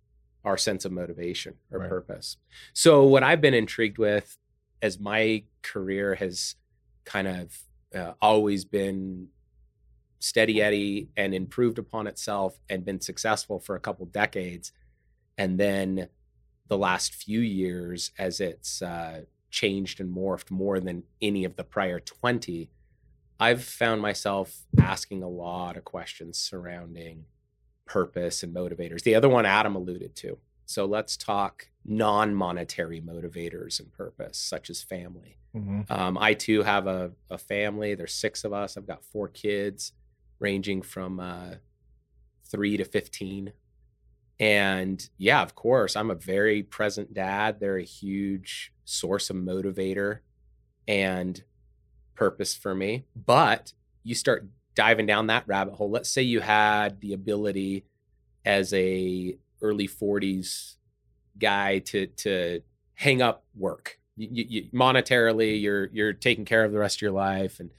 our 0.44 0.56
sense 0.58 0.84
of 0.84 0.92
motivation 0.92 1.54
or 1.70 1.78
Right. 1.80 1.88
purpose. 1.88 2.36
So 2.72 3.04
what 3.04 3.22
I've 3.22 3.40
been 3.40 3.54
intrigued 3.54 3.98
with 3.98 4.36
as 4.82 4.98
my 4.98 5.44
career 5.62 6.14
has 6.16 6.56
kind 7.04 7.28
of 7.28 7.58
uh, 7.94 8.12
always 8.20 8.64
been 8.64 9.28
steady 10.18 10.60
eddy 10.62 11.08
and 11.16 11.34
improved 11.34 11.78
upon 11.78 12.06
itself 12.06 12.58
and 12.68 12.84
been 12.84 13.00
successful 13.00 13.58
for 13.58 13.74
a 13.74 13.80
couple 13.80 14.06
decades 14.06 14.72
and 15.38 15.58
then 15.58 16.08
the 16.68 16.78
last 16.78 17.14
few 17.14 17.40
years 17.40 18.12
as 18.18 18.40
it's 18.40 18.82
uh, 18.82 19.22
changed 19.50 20.00
and 20.00 20.14
morphed 20.14 20.50
more 20.50 20.78
than 20.78 21.02
any 21.20 21.44
of 21.44 21.56
the 21.56 21.64
prior 21.64 21.98
20 21.98 22.70
i've 23.40 23.64
found 23.64 24.00
myself 24.00 24.64
asking 24.80 25.22
a 25.22 25.28
lot 25.28 25.76
of 25.76 25.84
questions 25.84 26.38
surrounding 26.38 27.24
purpose 27.92 28.42
and 28.42 28.54
motivators. 28.54 29.02
The 29.02 29.14
other 29.14 29.28
one 29.28 29.44
adam 29.46 29.76
alluded 29.76 30.16
to. 30.16 30.38
So 30.64 30.86
let's 30.86 31.16
talk 31.16 31.68
non-monetary 31.84 33.00
motivators 33.00 33.80
and 33.80 33.92
purpose 33.92 34.38
such 34.38 34.70
as 34.70 34.82
family 34.82 35.36
Mhm. 35.54 35.90
um, 35.90 36.16
I 36.16 36.32
too 36.32 36.62
have 36.62 36.86
a, 36.86 37.12
a 37.28 37.36
family. 37.36 37.94
There's 37.94 38.14
six 38.14 38.42
of 38.44 38.54
us. 38.54 38.76
I've 38.78 38.86
got 38.86 39.04
four 39.04 39.28
kids, 39.28 39.92
ranging 40.38 40.80
from 40.80 41.20
uh, 41.20 41.56
three 42.46 42.78
to 42.78 42.84
15. 42.86 43.52
And 44.40 45.06
yeah, 45.18 45.42
of 45.42 45.54
course, 45.54 45.94
I'm 45.94 46.10
a 46.10 46.14
very 46.14 46.62
present 46.62 47.12
dad. 47.12 47.60
They're 47.60 47.76
a 47.76 47.82
huge 47.84 48.72
source 48.86 49.28
of 49.28 49.36
motivator 49.36 50.20
and 50.88 51.42
purpose 52.14 52.54
for 52.54 52.74
me. 52.74 53.04
But 53.14 53.74
you 54.04 54.14
start 54.14 54.48
diving 54.74 55.04
down 55.04 55.26
that 55.26 55.46
rabbit 55.46 55.74
hole. 55.74 55.90
Let's 55.90 56.08
say 56.08 56.22
you 56.22 56.40
had 56.40 57.00
the 57.00 57.12
ability 57.12 57.84
as 58.44 58.72
a 58.72 59.36
early 59.60 59.86
40s 59.86 60.76
guy 61.38 61.78
to 61.80 62.06
to 62.06 62.60
hang 62.94 63.22
up 63.22 63.44
work. 63.56 63.98
You, 64.16 64.44
you, 64.48 64.62
monetarily 64.72 65.60
you're 65.60 65.86
you're 65.92 66.12
taking 66.12 66.44
care 66.44 66.64
of 66.64 66.72
the 66.72 66.78
rest 66.78 66.98
of 66.98 67.02
your 67.02 67.12
life. 67.12 67.60
And 67.60 67.70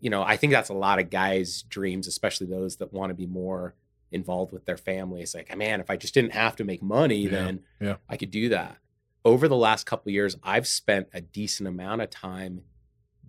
you 0.00 0.08
know 0.08 0.22
i 0.22 0.36
think 0.36 0.50
that's 0.50 0.70
a 0.70 0.74
lot 0.74 0.98
of 0.98 1.10
guys 1.10 1.62
dreams 1.68 2.06
especially 2.08 2.46
those 2.46 2.76
that 2.76 2.92
want 2.92 3.10
to 3.10 3.14
be 3.14 3.26
more 3.26 3.74
involved 4.10 4.50
with 4.52 4.64
their 4.64 4.78
family. 4.78 5.20
It's 5.20 5.34
like 5.34 5.54
man 5.56 5.80
if 5.80 5.90
i 5.90 5.96
just 5.96 6.14
didn't 6.14 6.32
have 6.32 6.56
to 6.56 6.64
make 6.64 6.82
money 6.82 7.18
Yeah, 7.24 7.30
then 7.30 7.60
yeah. 7.80 7.96
i 8.08 8.16
could 8.16 8.30
do 8.30 8.48
that. 8.48 8.78
Over 9.24 9.46
the 9.46 9.56
last 9.56 9.84
couple 9.84 10.10
of 10.10 10.14
years 10.14 10.36
i've 10.42 10.66
spent 10.66 11.08
a 11.12 11.20
decent 11.20 11.68
amount 11.68 12.00
of 12.00 12.10
time 12.10 12.62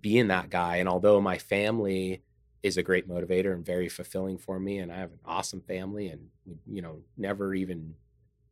being 0.00 0.28
that 0.28 0.50
guy. 0.50 0.76
And 0.76 0.88
although 0.88 1.20
my 1.20 1.36
family 1.38 2.22
is 2.62 2.76
a 2.76 2.82
great 2.82 3.08
motivator 3.08 3.52
and 3.52 3.64
very 3.64 3.88
fulfilling 3.88 4.38
for 4.38 4.58
me 4.58 4.78
and 4.78 4.90
i 4.90 4.96
have 4.96 5.12
an 5.12 5.18
awesome 5.24 5.60
family 5.60 6.08
and 6.08 6.28
you 6.66 6.82
know 6.82 7.02
never 7.16 7.54
even 7.54 7.94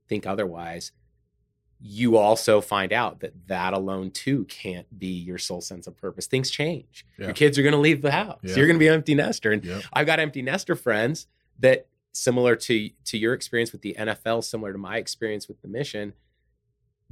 think 0.09 0.27
otherwise 0.27 0.93
you 1.87 2.17
also 2.17 2.63
find 2.63 2.95
out 2.95 3.21
that 3.21 3.35
that 3.47 3.75
alone 3.75 4.11
too 4.11 4.47
can't 4.47 4.87
be 4.99 5.09
your 5.09 5.37
sole 5.37 5.61
sense 5.61 5.87
of 5.87 5.95
purpose. 5.99 6.27
Things 6.27 6.49
change. 6.49 7.05
Yeah. 7.19 7.27
Your 7.27 7.35
kids 7.35 7.59
are 7.59 7.63
going 7.63 7.75
to 7.75 7.79
leave 7.79 8.01
the 8.01 8.11
house. 8.11 8.41
Yeah. 8.43 8.57
You're 8.57 8.67
going 8.67 8.77
to 8.77 8.81
be 8.81 8.89
an 8.89 8.95
empty 8.95 9.15
nester. 9.15 9.53
And 9.53 9.63
Yep. 9.63 9.83
I've 9.93 10.07
got 10.07 10.19
empty 10.19 10.41
nester 10.41 10.77
friends 10.77 11.27
that 11.59 11.89
similar 12.13 12.57
to 12.57 12.89
to 13.05 13.19
your 13.19 13.35
experience 13.35 13.71
with 13.71 13.83
the 13.83 13.95
NFL, 13.99 14.45
similar 14.45 14.73
to 14.73 14.79
my 14.79 14.97
experience 14.97 15.47
with 15.47 15.61
the 15.61 15.69
mission, 15.69 16.15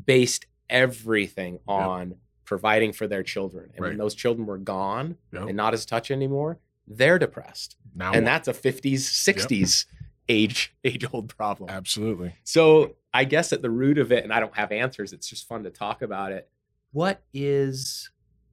based 0.03 0.47
everything 0.71 1.59
on 1.69 2.15
providing 2.45 2.93
for 2.93 3.07
their 3.07 3.23
children. 3.23 3.71
And 3.77 3.85
when 3.85 3.99
those 3.99 4.15
children 4.15 4.47
were 4.47 4.59
gone 4.59 5.17
Yep. 5.33 5.49
and 5.49 5.57
not 5.57 5.75
as 5.75 5.85
touch 5.85 6.11
anymore, 6.11 6.59
they're 6.89 7.19
depressed. 7.19 7.77
Now 7.95 8.13
and 8.13 8.25
what? 8.25 8.45
that's 8.45 8.49
a 8.49 8.53
50s, 8.55 9.01
60s 9.01 9.85
age 10.29 10.75
age 10.85 11.05
old 11.13 11.35
problem. 11.37 11.71
absolutely 11.71 12.35
So 12.45 12.97
I 13.15 13.25
guess 13.25 13.53
at 13.53 13.63
the 13.63 13.71
root 13.71 13.99
of 13.99 14.11
it, 14.11 14.25
and 14.25 14.33
I 14.33 14.41
don't 14.41 14.57
have 14.57 14.73
answers, 14.73 15.13
it's 15.13 15.29
just 15.29 15.47
fun 15.47 15.65
to 15.65 15.71
talk 15.71 16.03
about 16.03 16.33
it. 16.33 16.49
What 16.93 17.23
is, 17.35 18.11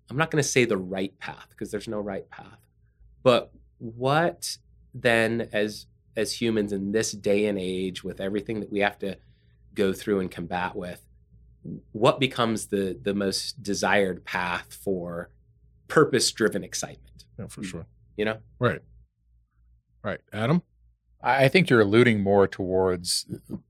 I'm 0.10 0.18
not 0.18 0.32
going 0.32 0.42
to 0.42 0.48
say 0.48 0.66
the 0.66 0.78
right 0.78 1.18
path 1.20 1.48
because 1.50 1.72
there's 1.72 1.88
no 1.88 2.00
right 2.00 2.30
path, 2.30 2.60
but 3.24 3.52
what 3.78 4.58
then 4.94 5.50
as 5.54 5.86
as 6.18 6.34
humans 6.34 6.74
in 6.74 6.92
this 6.92 7.12
day 7.12 7.46
and 7.46 7.58
age 7.58 8.04
with 8.04 8.20
everything 8.20 8.60
that 8.60 8.72
we 8.72 8.80
have 8.80 9.00
to 9.00 9.18
go 9.74 9.94
through 9.94 10.20
and 10.20 10.30
combat 10.30 10.76
with 10.76 11.06
what 11.92 12.20
becomes 12.20 12.68
the 12.68 12.98
the 13.02 13.14
most 13.14 13.62
desired 13.64 14.26
path 14.26 14.74
for 14.74 15.30
purpose 15.88 16.32
driven 16.32 16.64
excitement 16.64 17.26
yeah, 17.38 17.48
for 17.48 17.62
mm. 17.62 17.66
sure. 17.66 17.86
you 18.18 18.26
know 18.26 18.38
Right. 18.60 18.82
Right. 20.04 20.20
Adam? 20.32 20.62
I 21.22 21.50
think 21.50 21.70
you're 21.70 21.82
alluding 21.82 22.22
more 22.22 22.48
towards 22.48 23.26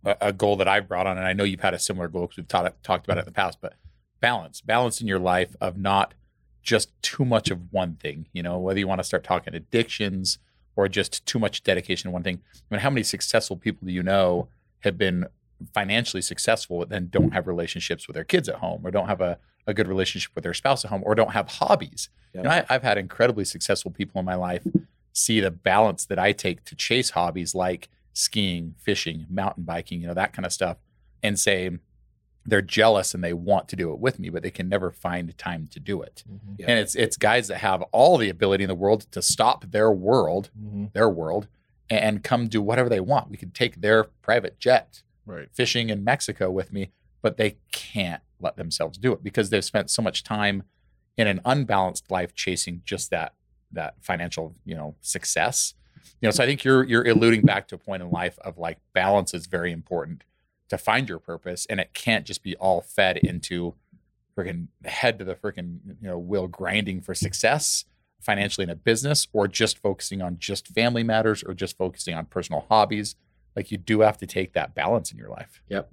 a, 0.05 0.15
a 0.21 0.33
goal 0.33 0.55
that 0.57 0.67
I 0.67 0.79
brought 0.81 1.07
on, 1.07 1.17
and 1.17 1.25
I 1.25 1.33
know 1.33 1.43
you've 1.43 1.61
had 1.61 1.73
a 1.73 1.79
similar 1.79 2.07
goal 2.07 2.23
because 2.23 2.37
we've 2.37 2.47
taught, 2.47 2.83
talked 2.83 3.05
about 3.05 3.17
it 3.17 3.21
in 3.21 3.25
the 3.25 3.31
past. 3.31 3.59
But 3.59 3.73
balance, 4.19 4.61
balance 4.61 5.01
in 5.01 5.07
your 5.07 5.19
life 5.19 5.55
of 5.59 5.77
not 5.77 6.13
just 6.61 6.89
too 7.01 7.25
much 7.25 7.49
of 7.49 7.71
one 7.71 7.95
thing, 7.95 8.27
you 8.33 8.43
know, 8.43 8.59
whether 8.59 8.79
you 8.79 8.87
want 8.87 8.99
to 8.99 9.03
start 9.03 9.23
talking 9.23 9.55
addictions 9.55 10.37
or 10.75 10.87
just 10.87 11.25
too 11.25 11.39
much 11.39 11.63
dedication 11.63 12.09
to 12.09 12.13
one 12.13 12.23
thing. 12.23 12.41
I 12.53 12.75
mean, 12.75 12.81
how 12.81 12.89
many 12.89 13.03
successful 13.03 13.57
people 13.57 13.87
do 13.87 13.91
you 13.93 14.03
know 14.03 14.47
have 14.81 14.97
been 14.97 15.25
financially 15.73 16.21
successful 16.21 16.79
but 16.79 16.89
then 16.89 17.09
don't 17.09 17.31
mm. 17.31 17.33
have 17.33 17.47
relationships 17.47 18.07
with 18.07 18.13
their 18.13 18.23
kids 18.23 18.47
at 18.47 18.55
home 18.55 18.81
or 18.83 18.91
don't 18.91 19.07
have 19.07 19.19
a, 19.19 19.37
a 19.67 19.73
good 19.73 19.87
relationship 19.87 20.31
with 20.35 20.43
their 20.43 20.53
spouse 20.53 20.85
at 20.85 20.89
home 20.89 21.01
or 21.05 21.15
don't 21.15 21.31
have 21.31 21.47
hobbies? 21.47 22.09
Yeah. 22.33 22.41
You 22.41 22.43
know, 22.43 22.49
I, 22.51 22.65
I've 22.69 22.83
had 22.83 22.97
incredibly 22.97 23.45
successful 23.45 23.91
people 23.91 24.19
in 24.19 24.25
my 24.25 24.35
life 24.35 24.65
see 25.13 25.39
the 25.39 25.51
balance 25.51 26.05
that 26.05 26.19
I 26.19 26.31
take 26.31 26.63
to 26.65 26.75
chase 26.75 27.11
hobbies 27.11 27.53
like 27.55 27.89
skiing, 28.13 28.75
fishing, 28.77 29.25
mountain 29.29 29.63
biking, 29.63 30.01
you 30.01 30.07
know, 30.07 30.13
that 30.13 30.33
kind 30.33 30.45
of 30.45 30.53
stuff, 30.53 30.77
and 31.23 31.39
say 31.39 31.69
they're 32.45 32.61
jealous 32.61 33.13
and 33.13 33.23
they 33.23 33.33
want 33.33 33.67
to 33.69 33.75
do 33.75 33.91
it 33.91 33.99
with 33.99 34.17
me, 34.17 34.29
but 34.29 34.41
they 34.41 34.49
can 34.49 34.67
never 34.69 34.91
find 34.91 35.37
time 35.37 35.67
to 35.71 35.79
do 35.79 36.01
it. 36.01 36.23
Mhm. 36.29 36.55
Yeah. 36.57 36.65
And 36.69 36.79
it's 36.79 36.95
it's 36.95 37.17
guys 37.17 37.47
that 37.49 37.57
have 37.59 37.81
all 37.91 38.17
the 38.17 38.29
ability 38.29 38.63
in 38.63 38.67
the 38.69 38.75
world 38.75 39.01
to 39.11 39.21
stop 39.21 39.65
their 39.71 39.91
world, 39.91 40.49
Mhm. 40.59 40.91
their 40.93 41.09
world, 41.09 41.47
and, 41.89 41.99
and 41.99 42.23
come 42.23 42.47
do 42.47 42.61
whatever 42.61 42.89
they 42.89 42.99
want. 43.01 43.29
We 43.29 43.37
could 43.37 43.53
take 43.53 43.81
their 43.81 44.05
private 44.05 44.59
jet 44.59 45.03
Right. 45.25 45.47
fishing 45.51 45.89
in 45.89 46.03
Mexico 46.03 46.49
with 46.49 46.73
me, 46.73 46.91
but 47.21 47.37
they 47.37 47.57
can't 47.71 48.23
let 48.39 48.55
themselves 48.55 48.97
do 48.97 49.11
it 49.13 49.21
because 49.21 49.49
they've 49.49 49.63
spent 49.63 49.89
so 49.91 50.01
much 50.01 50.23
time 50.23 50.63
in 51.17 51.27
an 51.27 51.41
unbalanced 51.45 52.09
life 52.09 52.33
chasing 52.33 52.81
just 52.85 53.09
that 53.11 53.33
that 53.71 53.95
financial, 54.01 54.55
you 54.65 54.75
know, 54.75 54.95
success. 55.01 55.73
You 56.21 56.27
know, 56.27 56.31
so 56.31 56.43
I 56.43 56.47
think 56.47 56.63
you're 56.63 56.83
you're 56.83 57.07
alluding 57.07 57.41
back 57.41 57.67
to 57.69 57.75
a 57.75 57.77
point 57.77 58.03
in 58.03 58.09
life 58.09 58.37
of 58.39 58.57
like 58.57 58.79
balance 58.93 59.33
is 59.33 59.45
very 59.45 59.71
important 59.71 60.23
to 60.69 60.77
find 60.77 61.09
your 61.09 61.19
purpose 61.19 61.65
and 61.69 61.79
it 61.79 61.93
can't 61.93 62.25
just 62.25 62.43
be 62.43 62.55
all 62.57 62.81
fed 62.81 63.17
into 63.17 63.73
freaking 64.37 64.67
head 64.85 65.17
to 65.19 65.25
the 65.25 65.35
freaking 65.35 65.79
you 66.01 66.07
know 66.07 66.17
wheel 66.17 66.47
grinding 66.47 67.01
for 67.01 67.15
success 67.15 67.85
financially 68.21 68.63
in 68.63 68.69
a 68.69 68.75
business 68.75 69.27
or 69.33 69.47
just 69.47 69.77
focusing 69.79 70.21
on 70.21 70.37
just 70.37 70.67
family 70.67 71.03
matters 71.03 71.43
or 71.43 71.53
just 71.53 71.77
focusing 71.77 72.13
on 72.13 72.25
personal 72.25 72.65
hobbies 72.69 73.15
like 73.55 73.71
you 73.71 73.77
do 73.77 74.01
have 74.01 74.17
to 74.17 74.27
take 74.27 74.53
that 74.53 74.75
balance 74.75 75.11
in 75.11 75.17
your 75.17 75.29
life 75.29 75.61
Yep. 75.69 75.89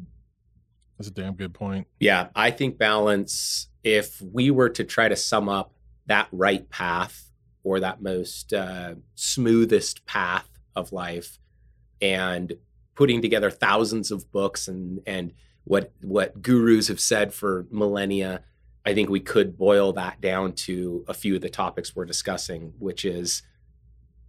That's 0.98 1.08
a 1.08 1.12
damn 1.12 1.34
good 1.34 1.54
point. 1.54 1.86
Yeah, 2.00 2.28
I 2.34 2.50
think 2.50 2.78
balance, 2.78 3.68
if 3.84 4.20
we 4.20 4.50
were 4.50 4.70
to 4.70 4.84
try 4.84 5.08
to 5.08 5.16
sum 5.16 5.48
up 5.48 5.72
that 6.06 6.28
right 6.32 6.68
path 6.70 7.25
or 7.66 7.80
that 7.80 8.00
most 8.00 8.52
uh, 8.52 8.94
smoothest 9.16 10.06
path 10.06 10.48
of 10.76 10.92
life 10.92 11.36
and 12.00 12.52
putting 12.94 13.20
together 13.20 13.50
thousands 13.50 14.12
of 14.12 14.30
books 14.30 14.68
and, 14.68 15.00
and 15.04 15.32
what, 15.64 15.90
what 16.00 16.40
gurus 16.40 16.86
have 16.86 17.00
said 17.00 17.34
for 17.34 17.66
millennia, 17.72 18.40
I 18.84 18.94
think 18.94 19.10
we 19.10 19.18
could 19.18 19.58
boil 19.58 19.92
that 19.94 20.20
down 20.20 20.52
to 20.52 21.04
a 21.08 21.12
few 21.12 21.34
of 21.34 21.40
the 21.40 21.48
topics 21.48 21.96
we're 21.96 22.04
discussing, 22.04 22.72
which 22.78 23.04
is 23.04 23.42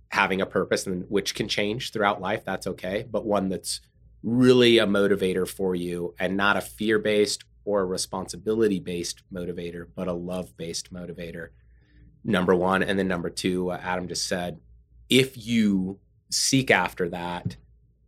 having 0.09 0.41
a 0.41 0.47
purpose 0.47 0.87
and 0.87 1.05
which 1.07 1.35
can 1.35 1.47
change 1.47 1.91
throughout 1.91 2.19
life. 2.19 2.43
That's 2.43 2.65
okay. 2.65 3.05
But 3.07 3.23
one 3.23 3.49
that's 3.49 3.81
really 4.23 4.79
a 4.79 4.87
motivator 4.87 5.47
for 5.47 5.75
you 5.75 6.15
and 6.19 6.35
not 6.35 6.57
a 6.57 6.61
fear 6.61 6.97
based 6.97 7.43
or 7.65 7.81
a 7.81 7.85
responsibility 7.85 8.79
based 8.79 9.21
motivator, 9.31 9.85
but 9.93 10.07
a 10.07 10.13
love 10.13 10.57
based 10.57 10.91
motivator. 10.91 11.49
Number 12.27 12.53
one. 12.53 12.83
And 12.83 12.99
then 12.99 13.07
number 13.07 13.31
two, 13.31 13.71
uh, 13.71 13.79
Adam 13.81 14.07
just 14.07 14.27
said, 14.27 14.59
if 15.09 15.47
you 15.47 15.97
seek 16.29 16.69
after 16.69 17.09
that, 17.09 17.55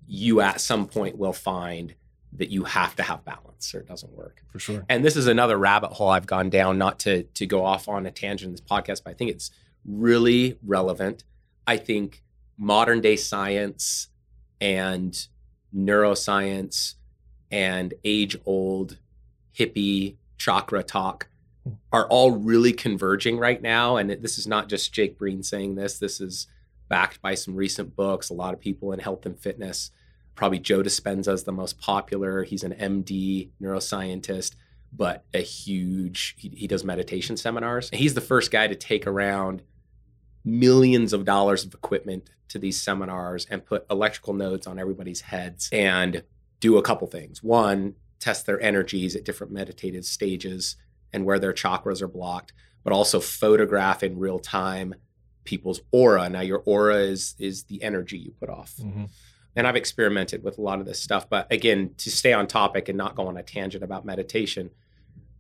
you 0.06 0.42
at 0.42 0.60
some 0.60 0.88
point 0.88 1.18
will 1.18 1.34
find 1.34 1.96
that 2.34 2.50
you 2.50 2.66
have 2.66 2.96
to 2.98 3.04
have 3.04 3.24
balance 3.26 3.74
or 3.74 3.80
it 3.80 3.88
doesn't 3.88 4.12
work. 4.12 4.44
For 4.52 4.60
sure. 4.60 4.86
And 4.90 5.04
this 5.04 5.16
is 5.16 5.28
another 5.28 5.58
rabbit 5.58 5.94
hole 5.94 6.10
I've 6.10 6.28
gone 6.28 6.50
down, 6.50 6.78
not 6.78 7.00
to 7.00 7.24
to 7.24 7.48
go 7.48 7.66
off 7.66 7.88
on 7.88 8.06
a 8.06 8.12
tangent 8.12 8.48
in 8.48 8.52
this 8.52 8.62
podcast, 8.62 9.04
but 9.04 9.12
I 9.12 9.14
think 9.14 9.32
it's 9.32 9.52
really 9.86 10.58
relevant. 10.66 11.24
I 11.66 11.78
think 11.78 12.22
modern 12.58 13.02
day 13.02 13.16
science 13.16 14.10
and 14.60 15.28
neuroscience 15.74 16.96
and 17.50 17.94
age 18.04 18.36
old 18.46 18.98
hippie 19.58 20.18
chakra 20.38 20.84
talk 20.84 21.30
are 21.92 22.08
all 22.08 22.32
really 22.32 22.74
converging 22.74 23.38
right 23.38 23.62
now. 23.62 23.98
And 23.98 24.10
this 24.10 24.38
is 24.38 24.48
not 24.48 24.70
just 24.70 24.94
Jake 24.94 25.18
Breen 25.18 25.44
saying 25.44 25.76
this, 25.76 26.00
this 26.00 26.22
is 26.22 26.48
backed 26.88 27.22
by 27.22 27.36
some 27.36 27.56
recent 27.56 27.96
books, 27.96 28.30
a 28.30 28.34
lot 28.34 28.54
of 28.54 28.60
people 28.60 28.92
in 28.92 29.00
health 29.00 29.26
and 29.26 29.40
fitness. 29.40 29.92
Probably 30.36 30.60
Joe 30.60 30.82
Dispenza 30.82 31.34
is 31.34 31.44
the 31.44 31.52
most 31.52 31.80
popular. 31.80 32.44
He's 32.44 32.64
an 32.64 32.74
MD 32.74 33.50
neuroscientist, 33.62 34.56
but 34.92 35.26
a 35.34 35.42
huge, 35.42 36.36
he, 36.38 36.50
he 36.50 36.68
does 36.68 36.84
meditation 36.84 37.38
seminars. 37.38 37.90
He's 37.94 38.14
the 38.14 38.22
first 38.22 38.52
guy 38.52 38.68
to 38.68 38.76
take 38.76 39.06
around 39.06 39.62
millions 40.46 41.14
of 41.14 41.26
dollars 41.26 41.66
of 41.66 41.74
equipment 41.74 42.30
to 42.48 42.58
these 42.58 42.82
seminars 42.82 43.46
and 43.50 43.66
put 43.66 43.86
electrical 43.92 44.34
nodes 44.34 44.66
on 44.66 44.80
everybody's 44.80 45.22
heads 45.22 45.70
and 45.72 46.24
do 46.60 46.78
a 46.78 46.82
couple 46.82 47.08
things. 47.08 47.44
One, 47.44 47.96
test 48.20 48.46
their 48.46 48.60
energies 48.62 49.16
at 49.16 49.24
different 49.24 49.54
meditative 49.54 50.06
stages 50.06 50.76
and 51.14 51.26
where 51.26 51.40
their 51.40 51.54
chakras 51.54 52.02
are 52.02 52.08
blocked, 52.08 52.54
but 52.84 52.94
also 52.94 53.20
photograph 53.20 54.04
in 54.04 54.20
real 54.20 54.40
time 54.40 54.96
people's 55.44 55.82
aura. 55.92 56.30
Now 56.30 56.42
your 56.42 56.62
aura 56.66 56.98
is 56.98 57.36
is 57.40 57.64
the 57.64 57.82
energy 57.82 58.18
you 58.18 58.32
put 58.40 58.50
off. 58.50 58.76
Mhm. 58.78 59.10
And 59.56 59.68
I've 59.68 59.76
experimented 59.76 60.44
with 60.44 60.58
a 60.58 60.62
lot 60.62 60.80
of 60.80 60.86
this 60.86 61.02
stuff, 61.02 61.30
but 61.30 61.52
again, 61.52 61.96
to 61.98 62.12
stay 62.12 62.34
on 62.34 62.48
topic 62.48 62.88
and 62.88 62.98
not 62.98 63.16
go 63.16 63.28
on 63.28 63.36
a 63.36 63.44
tangent 63.44 63.84
about 63.84 64.06
meditation, 64.06 64.70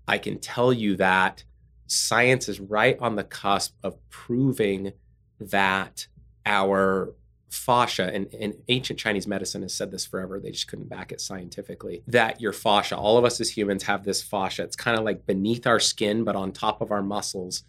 I 0.07 0.17
can 0.17 0.39
tell 0.39 0.73
you 0.73 0.95
that 0.95 1.43
science 1.85 2.49
is 2.49 2.59
right 2.59 2.97
on 2.99 3.15
the 3.15 3.23
cusp 3.23 3.75
of 3.83 3.97
proving 4.09 4.93
that 5.39 6.07
our 6.45 7.13
fascia 7.49 8.13
and, 8.13 8.33
and 8.33 8.53
ancient 8.67 8.99
chinese 8.99 9.25
medicine 9.25 9.63
has 9.63 9.73
said 9.73 9.89
this 9.91 10.05
forever 10.05 10.39
they 10.39 10.51
just 10.51 10.67
couldn't 10.67 10.87
back 10.87 11.11
it 11.11 11.19
scientifically 11.19 12.03
that 12.07 12.39
your 12.39 12.53
fascia 12.53 12.95
all 12.95 13.17
of 13.17 13.25
us 13.25 13.39
as 13.39 13.49
humans 13.49 13.83
have 13.83 14.03
this 14.03 14.21
fascia. 14.21 14.63
It's 14.63 14.75
kind 14.75 14.97
of 14.97 15.03
like 15.03 15.25
beneath 15.25 15.65
our 15.65 15.79
skin 15.79 16.23
but 16.23 16.35
on 16.35 16.51
top 16.51 16.81
of 16.81 16.91
our 16.91 17.01
muscles. 17.01 17.63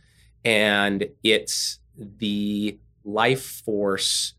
And 0.44 1.08
it's 1.22 1.78
the 1.96 2.78
life 3.04 3.62
force 3.64 4.34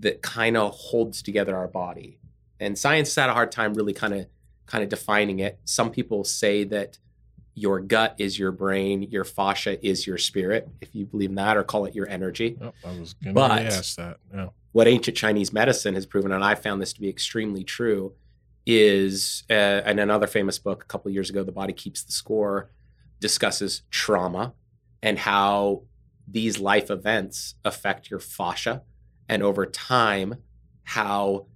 that 0.00 0.22
kind 0.22 0.56
of 0.56 0.72
holds 0.72 1.22
together 1.22 1.56
our 1.56 1.68
body. 1.68 2.18
And 2.60 2.78
science 2.78 3.08
has 3.08 3.22
had 3.22 3.30
a 3.30 3.34
hard 3.34 3.52
time 3.52 3.74
really 3.74 3.92
kind 3.92 4.14
of 4.14 4.26
kind 4.66 4.82
of 4.82 4.90
defining 4.90 5.38
it. 5.40 5.58
Some 5.64 5.90
people 5.90 6.24
say 6.24 6.64
that 6.64 6.98
your 7.58 7.80
gut 7.80 8.14
is 8.18 8.38
your 8.38 8.52
brain 8.52 9.02
your 9.02 9.24
fascia 9.24 9.84
is 9.84 10.06
your 10.06 10.18
spirit 10.18 10.68
if 10.82 10.94
you 10.94 11.06
believe 11.06 11.30
in 11.30 11.36
that 11.36 11.56
or 11.56 11.64
call 11.64 11.86
it 11.86 11.94
your 11.94 12.06
energy 12.08 12.56
Oh, 12.60 12.72
I 12.84 12.92
was 13.00 13.14
going 13.14 13.34
to 13.34 13.40
ask 13.78 13.96
that. 13.96 14.18
Yeah. 14.32 14.48
what 14.72 14.86
ancient 14.86 15.16
Chinese 15.16 15.52
medicine 15.54 15.94
has 15.94 16.04
proven, 16.04 16.32
and 16.32 16.44
I 16.44 16.54
found 16.54 16.82
this 16.82 16.92
to 16.92 17.00
be 17.00 17.08
extremely 17.08 17.64
true, 17.64 18.12
is 18.66 19.44
uh, 19.48 19.52
and 19.86 19.98
another 20.00 20.26
famous 20.26 20.58
book 20.58 20.82
a 20.82 20.86
couple 20.86 21.08
of 21.08 21.14
years 21.14 21.30
ago, 21.30 21.42
"The 21.44 21.52
Body 21.52 21.72
Keeps 21.72 22.02
the 22.02 22.12
Score," 22.12 22.70
discusses 23.20 23.82
trauma 23.90 24.52
and 25.02 25.18
how 25.18 25.82
these 26.28 26.58
life 26.58 26.90
events 26.90 27.54
affect 27.64 28.10
your 28.10 28.20
fascia, 28.20 28.82
and 29.28 29.42
over 29.42 29.64
time, 29.64 30.34
how 30.84 31.46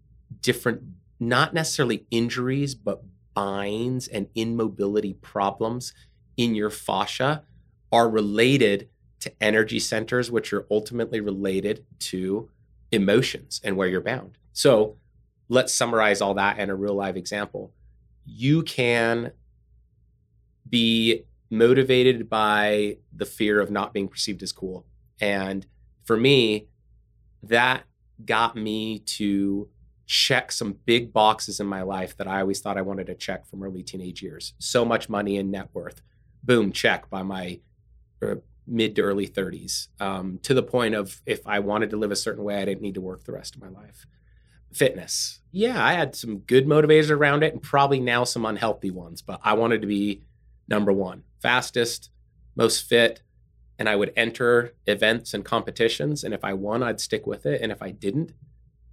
different, 0.40 0.82
not 1.18 1.52
necessarily 1.52 2.06
injuries, 2.10 2.74
but 2.74 3.02
binds 3.34 4.08
and 4.08 4.28
immobility 4.34 5.14
problems 5.14 5.92
in 6.36 6.54
your 6.54 6.70
fascia 6.70 7.44
are 7.92 8.08
related 8.08 8.88
to 9.20 9.32
energy 9.40 9.78
centers, 9.78 10.30
which 10.30 10.52
are 10.52 10.66
ultimately 10.70 11.20
related 11.20 11.84
to 11.98 12.48
emotions 12.92 13.60
and 13.62 13.76
where 13.76 13.88
you're 13.88 14.00
bound. 14.00 14.38
So 14.52 14.96
let's 15.48 15.72
summarize 15.72 16.20
all 16.20 16.34
that 16.34 16.58
in 16.58 16.70
a 16.70 16.74
real 16.74 16.94
live 16.94 17.16
example. 17.16 17.72
You 18.24 18.62
can 18.62 19.32
be 20.68 21.24
motivated 21.50 22.28
by 22.30 22.98
the 23.12 23.26
fear 23.26 23.60
of 23.60 23.70
not 23.70 23.92
being 23.92 24.08
perceived 24.08 24.42
as 24.42 24.52
cool. 24.52 24.86
And 25.20 25.66
for 26.04 26.16
me, 26.16 26.68
that 27.42 27.84
got 28.24 28.56
me 28.56 29.00
to 29.00 29.68
check 30.10 30.50
some 30.50 30.76
big 30.86 31.12
boxes 31.12 31.60
in 31.60 31.68
my 31.68 31.82
life 31.82 32.16
that 32.16 32.26
I 32.26 32.40
always 32.40 32.60
thought 32.60 32.76
I 32.76 32.82
wanted 32.82 33.06
to 33.06 33.14
check 33.14 33.46
from 33.46 33.62
early 33.62 33.84
teenage 33.84 34.22
years. 34.22 34.54
So 34.58 34.84
much 34.84 35.08
money 35.08 35.36
and 35.36 35.52
net 35.52 35.68
worth. 35.72 36.02
Boom, 36.42 36.72
check 36.72 37.08
by 37.08 37.22
my 37.22 37.60
uh, 38.20 38.34
mid 38.66 38.96
to 38.96 39.02
early 39.02 39.28
30s 39.28 39.86
um, 40.00 40.40
to 40.42 40.52
the 40.52 40.64
point 40.64 40.96
of 40.96 41.22
if 41.26 41.46
I 41.46 41.60
wanted 41.60 41.90
to 41.90 41.96
live 41.96 42.10
a 42.10 42.16
certain 42.16 42.42
way, 42.42 42.60
I 42.60 42.64
didn't 42.64 42.82
need 42.82 42.94
to 42.94 43.00
work 43.00 43.22
the 43.22 43.30
rest 43.30 43.54
of 43.54 43.62
my 43.62 43.68
life. 43.68 44.04
Fitness. 44.72 45.42
Yeah, 45.52 45.82
I 45.82 45.92
had 45.92 46.16
some 46.16 46.38
good 46.38 46.66
motivators 46.66 47.12
around 47.12 47.44
it 47.44 47.52
and 47.52 47.62
probably 47.62 48.00
now 48.00 48.24
some 48.24 48.44
unhealthy 48.44 48.90
ones, 48.90 49.22
but 49.22 49.40
I 49.44 49.52
wanted 49.52 49.80
to 49.82 49.86
be 49.86 50.22
number 50.66 50.92
one, 50.92 51.22
fastest, 51.40 52.10
most 52.56 52.82
fit. 52.82 53.22
And 53.78 53.88
I 53.88 53.94
would 53.94 54.12
enter 54.16 54.74
events 54.88 55.34
and 55.34 55.44
competitions. 55.44 56.24
And 56.24 56.34
if 56.34 56.44
I 56.44 56.52
won, 56.52 56.82
I'd 56.82 57.00
stick 57.00 57.28
with 57.28 57.46
it. 57.46 57.62
And 57.62 57.70
if 57.70 57.80
I 57.80 57.92
didn't, 57.92 58.32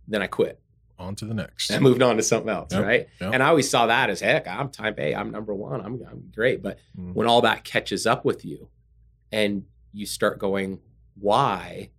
then 0.08 0.22
I 0.22 0.28
quit. 0.28 0.62
On 1.00 1.16
to 1.16 1.26
the 1.26 1.34
next. 1.34 1.70
and 1.70 1.82
moved 1.84 2.02
on 2.02 2.18
to 2.18 2.24
something 2.24 2.50
else, 2.50 2.74
Yep, 2.74 2.84
right? 2.84 3.08
yep. 3.22 3.34
And 3.34 3.44
I 3.44 3.50
always 3.50 3.70
saw 3.70 3.88
that 3.88 4.10
as 4.10 4.20
heck, 4.22 4.48
I'm 4.48 4.70
type 4.70 5.00
A, 5.00 5.16
I'm 5.16 5.32
number 5.32 5.54
one, 5.54 5.82
I'm, 5.82 6.02
I'm 6.10 6.32
great. 6.34 6.62
But 6.62 6.80
Mhm. 6.98 7.14
when 7.14 7.28
all 7.28 7.42
that 7.42 7.64
catches 7.64 8.06
up 8.08 8.26
with 8.26 8.44
you 8.46 8.70
and 9.32 9.64
you 9.94 10.06
start 10.06 10.40
going, 10.40 10.80
why? 11.20 11.90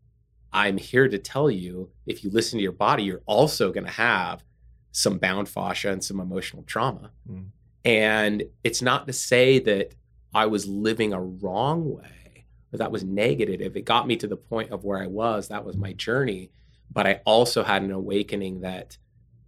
I'm 0.52 0.78
here 0.78 1.08
to 1.08 1.18
tell 1.18 1.50
you 1.50 1.90
if 2.06 2.24
you 2.24 2.30
listen 2.30 2.58
to 2.58 2.62
your 2.62 2.72
body, 2.72 3.04
you're 3.04 3.22
also 3.26 3.70
going 3.72 3.84
to 3.84 3.90
have 3.92 4.44
some 4.92 5.18
bound 5.18 5.48
fascia 5.48 5.90
and 5.92 6.02
some 6.02 6.18
emotional 6.20 6.62
trauma. 6.64 7.10
Mm. 7.30 7.46
And 7.84 8.42
it's 8.64 8.82
not 8.82 9.06
to 9.06 9.12
say 9.12 9.58
that 9.60 9.94
I 10.34 10.46
was 10.46 10.66
living 10.66 11.12
a 11.12 11.20
wrong 11.20 11.94
way 11.96 12.46
or 12.72 12.78
that 12.78 12.90
was 12.90 13.04
negative. 13.04 13.76
It 13.76 13.84
got 13.84 14.06
me 14.06 14.16
to 14.16 14.26
the 14.26 14.36
point 14.36 14.70
of 14.70 14.84
where 14.84 14.98
I 15.02 15.06
was. 15.06 15.48
That 15.48 15.64
was 15.64 15.76
my 15.76 15.92
journey. 15.92 16.50
But 16.92 17.06
I 17.06 17.20
also 17.24 17.62
had 17.62 17.82
an 17.82 17.90
awakening 17.92 18.60
that 18.62 18.96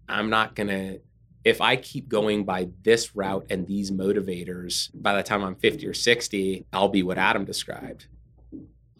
I'm 0.09 0.31
not 0.31 0.55
going 0.55 0.69
to, 0.69 1.01
if 1.45 1.61
I 1.61 1.77
keep 1.77 2.09
going 2.09 2.45
by 2.45 2.69
this 2.83 3.15
route 3.17 3.47
and 3.51 3.67
these 3.67 3.91
motivators, 3.91 4.91
by 4.95 5.15
the 5.17 5.23
time 5.23 5.43
I'm 5.43 5.55
50 5.55 5.87
or 5.87 5.95
60, 5.95 6.67
I'll 6.73 6.89
be 6.89 7.03
what 7.03 7.19
Adam 7.19 7.45
described. 7.45 8.07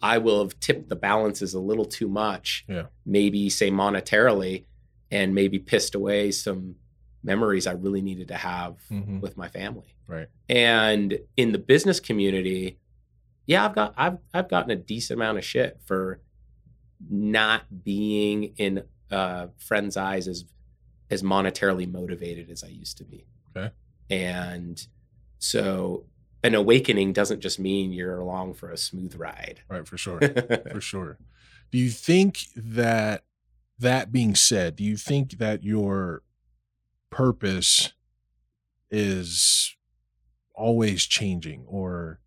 I 0.01 0.17
will 0.17 0.41
have 0.41 0.59
tipped 0.59 0.89
the 0.89 0.95
balances 0.95 1.53
a 1.53 1.59
little 1.59 1.85
too 1.85 2.07
much, 2.07 2.65
Yeah. 2.67 2.87
maybe 3.05 3.49
say 3.49 3.69
monetarily, 3.69 4.65
and 5.11 5.35
maybe 5.35 5.59
pissed 5.59 5.93
away 5.93 6.31
some 6.31 6.75
memories 7.23 7.67
I 7.67 7.73
really 7.73 8.01
needed 8.01 8.29
to 8.29 8.35
have 8.35 8.77
Mhm. 8.89 9.19
with 9.21 9.37
my 9.37 9.47
family. 9.47 9.93
Right. 10.07 10.27
And 10.49 11.19
in 11.37 11.51
the 11.51 11.59
business 11.59 11.99
community, 11.99 12.79
yeah, 13.45 13.65
I've 13.65 13.75
got 13.75 13.93
I've 13.95 14.17
I've 14.33 14.49
gotten 14.49 14.71
a 14.71 14.75
decent 14.75 15.19
amount 15.19 15.37
of 15.37 15.43
shit 15.45 15.77
for 15.85 16.19
not 17.09 17.83
being 17.83 18.53
in 18.57 18.83
uh, 19.09 19.47
friends' 19.57 19.97
eyes 19.97 20.27
as 20.27 20.45
as 21.09 21.21
monetarily 21.21 21.91
motivated 21.91 22.49
as 22.49 22.63
I 22.63 22.67
used 22.67 22.97
to 22.99 23.03
be. 23.03 23.25
Okay. 23.55 23.71
And 24.09 24.85
so 25.39 26.05
an 26.41 26.55
awakening 26.55 27.11
doesn't 27.11 27.41
just 27.41 27.59
mean 27.59 27.91
you're 27.91 28.17
along 28.17 28.53
for 28.53 28.71
a 28.71 28.77
smooth 28.77 29.15
ride. 29.15 29.61
Right, 29.69 29.85
for 29.85 29.97
sure. 29.97 30.19
for 30.71 30.79
sure. 30.79 31.17
Do 31.69 31.77
you 31.77 31.89
think 31.89 32.45
that 32.55 33.25
that 33.77 34.11
being 34.11 34.35
said, 34.35 34.77
do 34.77 34.85
you 34.85 34.95
think 34.95 35.37
that 35.39 35.63
your 35.63 36.23
purpose 37.09 37.91
is 38.89 39.75
always 40.55 41.05
changing 41.05 41.65
or 41.67 42.20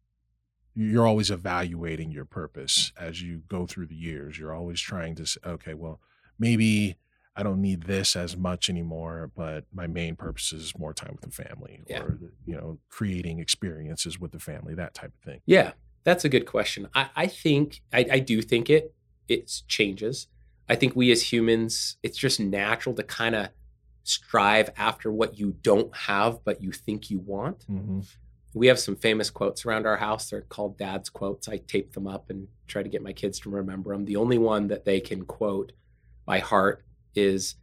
you're 0.75 1.07
always 1.07 1.31
evaluating 1.31 2.11
your 2.11 2.25
purpose 2.25 2.93
as 2.99 3.23
you 3.23 3.43
go 3.49 3.67
through 3.67 3.87
the 3.87 3.95
years? 3.95 4.39
You're 4.39 4.55
always 4.55 4.81
trying 4.81 5.15
to 5.17 5.27
say, 5.27 5.41
okay, 5.47 5.75
well, 5.75 6.01
maybe 6.39 6.97
I 7.37 7.43
don't 7.43 7.61
need 7.61 7.85
this 7.85 8.17
as 8.17 8.37
much 8.37 8.69
anymore, 8.71 9.31
but 9.37 9.65
my 9.73 9.87
main 9.87 10.17
purpose 10.17 10.53
is 10.53 10.77
more 10.79 10.93
time 10.95 11.17
with 11.21 11.23
the 11.35 11.43
family 11.45 11.83
Yeah. 11.89 12.03
or, 12.03 12.19
you 12.47 12.55
know, 12.55 12.79
creating 12.89 13.39
experiences 13.41 14.19
with 14.21 14.33
the 14.33 14.39
family, 14.39 14.75
that 14.75 14.95
type 14.95 15.13
of 15.17 15.21
thing. 15.25 15.41
Yeah, 15.47 15.73
that's 16.05 16.25
a 16.25 16.29
good 16.29 16.47
question. 16.47 16.89
I, 16.95 17.09
I 17.17 17.27
think 17.27 17.83
I, 17.93 18.07
I 18.13 18.19
do 18.19 18.43
think 18.43 18.69
it 18.71 18.95
it 19.27 19.63
changes. 19.69 20.29
I 20.69 20.75
think 20.77 20.95
we 20.95 21.11
as 21.11 21.33
humans, 21.33 21.97
it's 22.03 22.19
just 22.19 22.39
natural 22.41 22.95
to 22.97 23.03
kind 23.03 23.35
of 23.35 23.49
strive 24.03 24.71
after 24.77 25.11
what 25.11 25.39
you 25.39 25.57
don't 25.63 25.95
have 25.97 26.45
but 26.45 26.63
you 26.63 26.73
think 26.73 27.11
you 27.11 27.19
want. 27.19 27.61
Mm-hmm. 27.71 28.01
We 28.55 28.69
have 28.69 28.79
some 28.79 28.97
famous 28.97 29.31
quotes 29.31 29.67
around 29.67 29.87
our 29.87 29.97
house. 29.97 30.31
They're 30.31 30.43
called 30.43 30.79
dad's 30.79 31.11
quotes. 31.11 31.49
I 31.49 31.59
tape 31.59 31.93
them 31.93 32.07
up 32.07 32.31
and 32.31 32.47
try 32.69 32.83
to 32.83 32.88
get 32.88 33.03
my 33.03 33.12
kids 33.12 33.40
to 33.40 33.51
remember 33.51 33.93
them. 33.93 34.05
The 34.05 34.17
only 34.17 34.38
one 34.38 34.69
that 34.69 34.85
they 34.85 35.01
can 35.01 35.25
quote 35.25 35.73
by 36.25 36.38
heart 36.38 36.85
is 37.14 37.57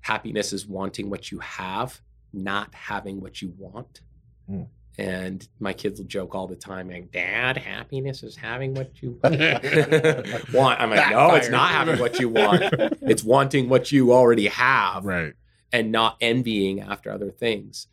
happiness 0.00 0.52
is 0.52 0.66
wanting 0.66 1.10
what 1.10 1.30
you 1.30 1.38
have, 1.40 2.00
not 2.32 2.74
having 2.74 3.20
what 3.20 3.40
you 3.42 3.52
want. 3.58 4.00
Hmm. 4.48 4.62
And 4.98 5.46
my 5.60 5.72
kids 5.74 6.00
will 6.00 6.08
joke 6.08 6.34
all 6.34 6.48
the 6.48 6.56
time, 6.56 6.90
like, 6.90 7.12
Dad, 7.12 7.56
happiness 7.56 8.24
is 8.24 8.34
having 8.34 8.74
what 8.74 9.00
you 9.00 9.20
want. 9.22 10.80
I'm 10.80 10.90
like, 10.90 11.10
no, 11.12 11.34
it's 11.36 11.48
not 11.50 11.70
having 11.70 11.98
what 12.00 12.18
you 12.18 12.28
want. 12.28 12.62
It's 13.02 13.22
wanting 13.22 13.68
what 13.68 13.92
you 13.92 14.12
already 14.12 14.48
have 14.48 15.04
Right. 15.04 15.34
and 15.72 15.92
not 15.92 16.16
envying 16.20 16.80
after 16.80 17.10
other 17.12 17.30
things. 17.30 17.86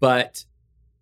But 0.00 0.44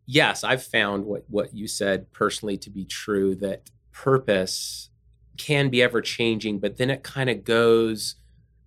yes, 0.09 0.43
I've 0.43 0.65
found 0.65 1.05
what 1.05 1.25
what 1.29 1.55
you 1.55 1.69
said 1.69 2.11
personally 2.13 2.57
to 2.59 2.71
be 2.71 2.85
true 2.85 3.37
that 3.37 3.71
purpose 3.93 4.91
can 5.37 5.69
be 5.69 5.81
ever 5.81 6.01
changing, 6.01 6.59
but 6.59 6.79
then 6.79 6.91
it 6.91 7.05
kind 7.05 7.31
of 7.31 7.45
goes 7.45 8.17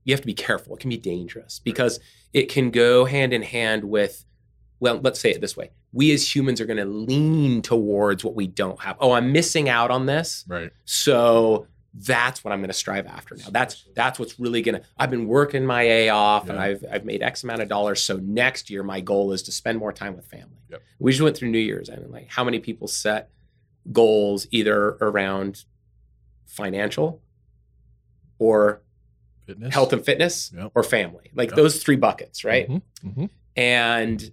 you 0.04 0.14
have 0.14 0.22
to 0.22 0.28
be 0.28 0.34
careful. 0.34 0.76
It 0.76 0.80
can 0.80 0.90
be 0.90 0.98
dangerous 0.98 1.60
because 1.60 2.00
it 2.34 2.50
can 2.50 2.72
go 2.72 3.06
hand 3.06 3.34
in 3.34 3.42
hand 3.42 3.84
with 3.84 4.24
well, 4.80 5.00
let's 5.04 5.20
say 5.20 5.32
it 5.32 5.42
this 5.42 5.58
way. 5.58 5.72
We 5.94 6.12
as 6.14 6.34
humans 6.34 6.62
are 6.62 6.66
going 6.66 6.78
to 6.78 6.86
lean 6.86 7.62
towards 7.62 8.24
what 8.24 8.34
we 8.34 8.48
don't 8.48 8.82
have. 8.82 8.96
Oh, 9.00 9.12
I'm 9.12 9.32
missing 9.32 9.70
out 9.70 9.92
on 9.92 10.06
this. 10.06 10.46
Right. 10.48 10.72
So 10.86 11.68
that's 11.94 12.44
what 12.44 12.52
I'm 12.54 12.60
going 12.60 12.70
to 12.70 12.74
strive 12.74 13.06
after 13.06 13.36
now. 13.36 13.48
That's 13.52 13.86
that's 13.96 14.18
what's 14.18 14.40
really 14.40 14.62
going 14.62 14.80
to. 14.80 14.86
I've 14.98 15.10
been 15.12 15.28
working 15.28 15.66
my 15.66 15.84
A 15.84 16.10
off, 16.10 16.48
and 16.50 16.58
I've 16.58 16.86
I've 16.90 17.04
made 17.06 17.22
X 17.22 17.44
amount 17.44 17.62
of 17.62 17.68
dollars. 17.68 18.02
So 18.02 18.18
next 18.18 18.70
year, 18.70 18.82
my 18.84 19.02
goal 19.02 19.34
is 19.34 19.44
to 19.44 19.52
spend 19.52 19.78
more 19.78 19.92
time 19.92 20.16
with 20.16 20.26
family. 20.26 20.58
Yep. 20.70 20.82
We 21.00 21.12
just 21.12 21.22
went 21.22 21.36
through 21.36 21.50
New 21.50 21.60
Year's, 21.60 21.90
and 21.90 22.10
like, 22.12 22.30
how 22.30 22.44
many 22.46 22.60
people 22.60 22.88
set 22.88 23.30
goals 23.92 24.48
either 24.52 24.98
around 25.02 25.66
financial 26.46 27.22
or 28.40 28.82
Fitness. 29.46 29.74
health 29.74 29.94
and 29.94 30.04
fitness 30.06 30.52
Yep. 30.56 30.72
or 30.76 30.84
family? 30.84 31.32
Like 31.34 31.50
Yep. 31.50 31.56
those 31.58 31.84
three 31.84 31.96
buckets, 31.96 32.44
right? 32.44 32.70
Mhm, 32.70 32.82
mhm. 33.06 33.30
And 33.56 34.32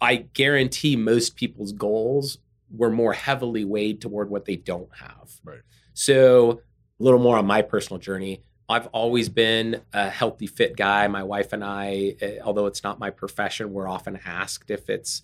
I 0.00 0.16
guarantee 0.16 0.94
most 0.96 1.36
people's 1.36 1.72
goals 1.72 2.38
were 2.70 2.90
more 2.90 3.14
heavily 3.14 3.64
weighed 3.64 4.00
toward 4.00 4.30
what 4.30 4.44
they 4.44 4.56
don't 4.56 4.90
have. 4.98 5.30
Right. 5.42 5.60
So, 5.94 6.60
a 6.98 7.02
little 7.02 7.20
more 7.20 7.36
on 7.38 7.46
my 7.46 7.62
personal 7.62 7.98
journey. 7.98 8.42
I've 8.68 8.86
always 8.88 9.28
been 9.28 9.80
a 9.92 10.10
healthy, 10.10 10.46
fit 10.46 10.76
guy. 10.76 11.08
My 11.08 11.22
wife 11.22 11.52
and 11.52 11.64
I, 11.64 12.16
eh, 12.20 12.38
although 12.44 12.66
it's 12.66 12.84
not 12.84 12.98
my 12.98 13.10
profession, 13.10 13.72
we're 13.72 13.88
often 13.88 14.18
asked 14.26 14.70
if 14.70 14.90
it's 14.90 15.22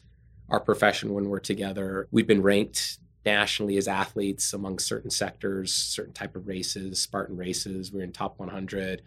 our 0.49 0.61
profession 0.61 1.13
when 1.13 1.29
we're 1.29 1.41
together. 1.41 2.09
We've 2.11 2.27
been 2.27 2.43
ranked 2.43 2.99
nationally 3.27 3.77
as 3.77 3.89
athletes 3.89 4.53
among 4.53 4.79
certain 4.79 5.11
sectors, 5.11 5.73
certain 5.73 6.13
type 6.13 6.37
of 6.37 6.47
races, 6.47 7.01
Spartan 7.01 7.37
races. 7.37 7.93
We're 7.93 8.05
in 8.05 8.13
top 8.13 8.39
100. 8.39 9.03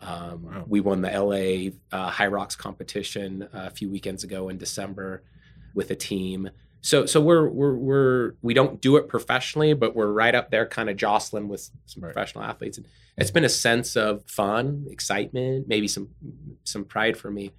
Um, 0.00 0.42
Wow. 0.42 0.64
We 0.68 0.80
won 0.80 1.00
the 1.00 1.08
LA 1.10 1.70
uh, 1.96 2.10
Hyrox 2.10 2.56
competition 2.56 3.44
uh, 3.44 3.66
a 3.66 3.70
few 3.70 3.88
weekends 3.88 4.24
ago 4.24 4.48
in 4.48 4.58
December 4.58 5.22
with 5.74 5.90
a 5.90 5.94
team. 5.94 6.50
So, 6.80 7.04
so 7.06 7.20
we're 7.20 7.48
we're 7.48 7.74
we're 7.74 8.34
we 8.42 8.54
don't 8.54 8.80
do 8.80 8.96
it 8.96 9.08
professionally, 9.08 9.74
but 9.74 9.96
we're 9.96 10.12
right 10.12 10.34
up 10.34 10.50
there, 10.50 10.66
kind 10.66 10.88
of 10.88 10.96
jostling 10.96 11.48
with 11.48 11.70
some 11.86 12.02
Right. 12.02 12.12
professional 12.12 12.44
athletes. 12.44 12.78
And 12.78 12.86
it's 13.16 13.30
been 13.30 13.44
a 13.44 13.48
sense 13.48 13.96
of 13.96 14.24
fun, 14.26 14.86
excitement, 14.90 15.66
maybe 15.68 15.88
some 15.88 16.10
some 16.64 16.84
pride 16.84 17.16
for 17.16 17.30
me. 17.30 17.52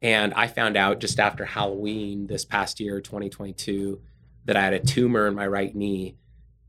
And 0.00 0.32
I 0.34 0.46
found 0.46 0.76
out 0.76 1.00
just 1.00 1.18
after 1.18 1.44
Halloween 1.44 2.28
this 2.28 2.44
past 2.44 2.78
year, 2.78 3.00
2022, 3.00 4.00
that 4.44 4.56
I 4.56 4.62
had 4.62 4.74
a 4.74 4.78
tumor 4.78 5.26
in 5.26 5.34
my 5.34 5.46
right 5.46 5.74
knee. 5.74 6.16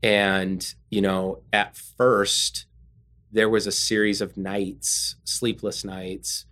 And, 0.02 0.74
you 0.88 1.00
know, 1.00 1.42
at 1.52 1.76
first, 1.76 2.66
there 3.30 3.48
was 3.48 3.66
a 3.66 3.72
series 3.72 4.20
of 4.20 4.36
nights, 4.36 5.14
sleepless 5.24 5.84
nights, 5.84 6.46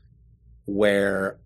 where 0.66 1.38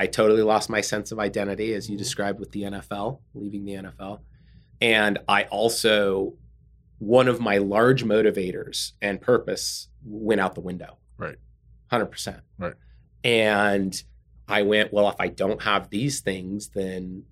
I 0.00 0.06
totally 0.06 0.42
lost 0.42 0.70
my 0.70 0.80
sense 0.80 1.12
of 1.12 1.18
identity, 1.18 1.74
as 1.74 1.90
you 1.90 1.98
described 1.98 2.40
with 2.40 2.50
the 2.52 2.62
NFL, 2.62 3.20
leaving 3.34 3.66
the 3.66 3.72
NFL. 3.74 4.20
And 4.80 5.18
I 5.28 5.42
also, 5.44 6.32
one 6.98 7.28
of 7.28 7.38
my 7.38 7.58
large 7.58 8.02
motivators 8.02 8.92
and 9.02 9.20
purpose 9.20 9.88
went 10.02 10.40
out 10.40 10.54
the 10.54 10.62
window. 10.62 10.96
Right. 11.18 11.36
100%. 11.92 12.40
Right. 12.56 12.72
And 13.24 14.02
I 14.48 14.62
went, 14.62 14.90
well, 14.90 15.10
if 15.10 15.16
I 15.18 15.28
don't 15.28 15.60
have 15.62 15.90
these 15.90 16.20
things, 16.20 16.70
then, 16.70 17.24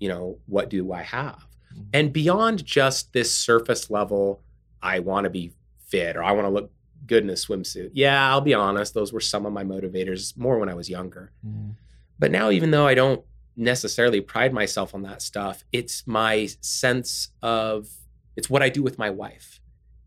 you 0.00 0.08
know, 0.08 0.38
what 0.46 0.68
do 0.68 0.92
I 0.92 1.02
have? 1.02 1.46
Mhm. 1.72 1.86
And 1.92 2.12
beyond 2.12 2.66
just 2.66 3.12
this 3.12 3.32
surface 3.32 3.88
level, 3.88 4.42
I 4.82 4.98
want 4.98 5.24
to 5.24 5.30
be 5.30 5.52
fit 5.86 6.16
or 6.16 6.24
I 6.24 6.32
want 6.32 6.46
to 6.46 6.50
look 6.50 6.72
good 7.06 7.22
in 7.22 7.30
a 7.30 7.34
swimsuit. 7.34 7.90
Yeah, 7.94 8.28
I'll 8.30 8.40
be 8.40 8.54
honest, 8.54 8.94
those 8.94 9.12
were 9.12 9.20
some 9.20 9.46
of 9.46 9.52
my 9.52 9.62
motivators 9.62 10.36
more 10.36 10.58
when 10.58 10.68
I 10.68 10.74
was 10.74 10.90
younger. 10.90 11.30
Mhm. 11.46 11.76
But 12.20 12.30
now, 12.30 12.50
even 12.50 12.70
though 12.70 12.86
I 12.86 12.94
don't 12.94 13.24
necessarily 13.56 14.20
pride 14.20 14.52
myself 14.52 14.94
on 14.94 15.02
that 15.02 15.22
stuff, 15.22 15.64
it's 15.72 16.06
my 16.06 16.48
sense 16.60 17.30
of 17.42 17.88
it's 18.36 18.48
what 18.48 18.62
I 18.62 18.68
do 18.68 18.82
with 18.82 18.98
my 18.98 19.10
wife. 19.10 19.60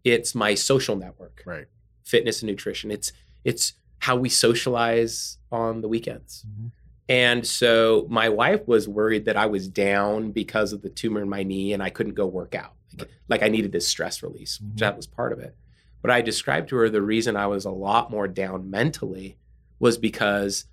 It's 0.05 0.33
my 0.33 0.53
social 0.55 0.95
network, 0.95 1.43
Right. 1.45 1.67
fitness 2.03 2.41
and 2.41 2.49
nutrition. 2.49 2.89
It's 2.91 3.11
it's 3.43 3.73
how 3.99 4.15
we 4.15 4.29
socialize 4.29 5.37
on 5.51 5.81
the 5.81 5.87
weekends. 5.89 6.45
Mhm. 6.47 6.71
And 7.09 7.45
so 7.47 8.05
my 8.09 8.29
wife 8.29 8.65
was 8.67 8.87
worried 8.87 9.25
that 9.25 9.35
I 9.35 9.45
was 9.47 9.67
down 9.67 10.31
because 10.31 10.71
of 10.71 10.81
the 10.81 10.89
tumor 10.89 11.21
in 11.21 11.27
my 11.29 11.43
knee 11.43 11.73
and 11.73 11.83
I 11.83 11.89
couldn't 11.89 12.13
go 12.13 12.25
work 12.27 12.55
out. 12.55 12.73
Like, 12.97 13.09
like 13.27 13.43
I 13.43 13.49
needed 13.49 13.71
this 13.73 13.87
stress 13.87 14.23
release. 14.23 14.59
Mhm. 14.59 14.77
That 14.79 14.95
was 14.95 15.07
part 15.07 15.33
of 15.33 15.39
it. 15.39 15.55
But 16.01 16.11
I 16.11 16.21
described 16.21 16.69
to 16.69 16.75
her 16.77 16.89
the 16.89 17.01
reason 17.01 17.35
I 17.35 17.47
was 17.47 17.65
a 17.65 17.71
lot 17.71 18.11
more 18.11 18.27
down 18.29 18.69
mentally 18.69 19.37
was 19.79 19.97
because 19.97 20.65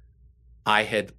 I 0.66 0.84
had 0.84 1.12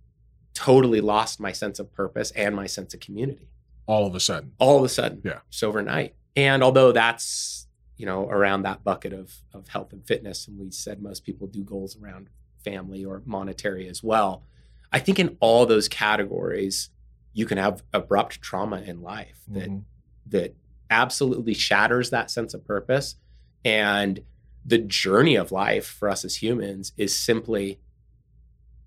totally 0.54 1.02
lost 1.02 1.40
my 1.40 1.52
sense 1.52 1.80
of 1.80 1.92
purpose 1.94 2.32
and 2.32 2.56
my 2.56 2.68
sense 2.68 2.94
of 2.94 3.00
community 3.00 3.48
All 3.86 4.06
of 4.06 4.16
a 4.16 4.20
sudden. 4.20 4.52
all 4.60 4.78
of 4.78 4.84
a 4.84 4.90
sudden. 4.90 5.22
Yeah. 5.24 5.40
Just 5.50 5.64
overnight. 5.64 6.16
And 6.36 6.64
although 6.64 6.92
that's, 6.92 7.68
you 7.98 8.06
know, 8.06 8.28
around 8.30 8.64
that 8.64 8.84
bucket 8.84 9.14
of 9.14 9.34
of 9.54 9.68
health 9.70 9.92
and 9.94 10.06
fitness, 10.06 10.48
and 10.48 10.58
we 10.60 10.72
said 10.72 11.02
most 11.02 11.24
people 11.26 11.48
do 11.48 11.64
goals 11.64 11.98
around 12.02 12.28
family 12.64 13.04
or 13.06 13.22
monetary 13.26 13.88
as 13.88 14.04
well. 14.04 14.44
I 14.92 15.00
think 15.00 15.20
in 15.20 15.38
all 15.40 15.66
those 15.66 15.88
categories, 15.88 16.90
you 17.34 17.46
can 17.46 17.58
have 17.58 17.82
abrupt 17.94 18.42
trauma 18.42 18.82
in 18.82 19.02
life 19.02 19.42
that 19.48 19.70
Mhm. 19.70 19.84
that 20.28 20.56
absolutely 20.90 21.54
shatters 21.54 22.10
that 22.10 22.30
sense 22.30 22.54
of 22.54 22.66
purpose. 22.66 23.16
And 23.64 24.24
the 24.66 24.78
journey 24.78 25.36
of 25.36 25.52
life 25.52 25.86
for 25.86 26.10
us 26.10 26.24
as 26.26 26.42
humans 26.44 26.92
is 26.98 27.18
simply 27.18 27.80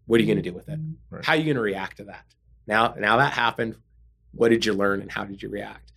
what 0.06 0.18
are 0.18 0.22
you 0.22 0.26
going 0.26 0.42
to 0.42 0.50
do 0.50 0.54
with 0.54 0.68
it? 0.68 0.78
Right. 1.10 1.24
How 1.24 1.32
are 1.32 1.36
you 1.36 1.44
going 1.44 1.56
to 1.56 1.62
react 1.62 1.96
to 1.98 2.04
that? 2.04 2.24
Now, 2.66 2.94
now 2.98 3.16
that 3.18 3.32
happened, 3.32 3.76
what 4.32 4.50
did 4.50 4.64
you 4.66 4.72
learn 4.74 5.00
and 5.00 5.10
how 5.10 5.24
did 5.24 5.42
you 5.42 5.48
react? 5.48 5.92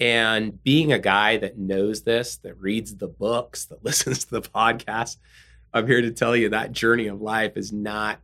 And 0.00 0.62
being 0.62 0.92
a 0.92 0.98
guy 0.98 1.38
that 1.38 1.58
knows 1.58 2.02
this, 2.02 2.36
that 2.38 2.58
reads 2.60 2.96
the 2.96 3.08
books, 3.08 3.64
that 3.66 3.84
listens 3.84 4.24
to 4.26 4.30
the 4.32 4.42
podcast, 4.42 5.16
I'm 5.72 5.86
here 5.86 6.00
to 6.00 6.10
tell 6.12 6.36
you 6.36 6.50
that 6.50 6.72
journey 6.72 7.08
of 7.08 7.20
life 7.20 7.56
is 7.56 7.72
not 7.72 8.20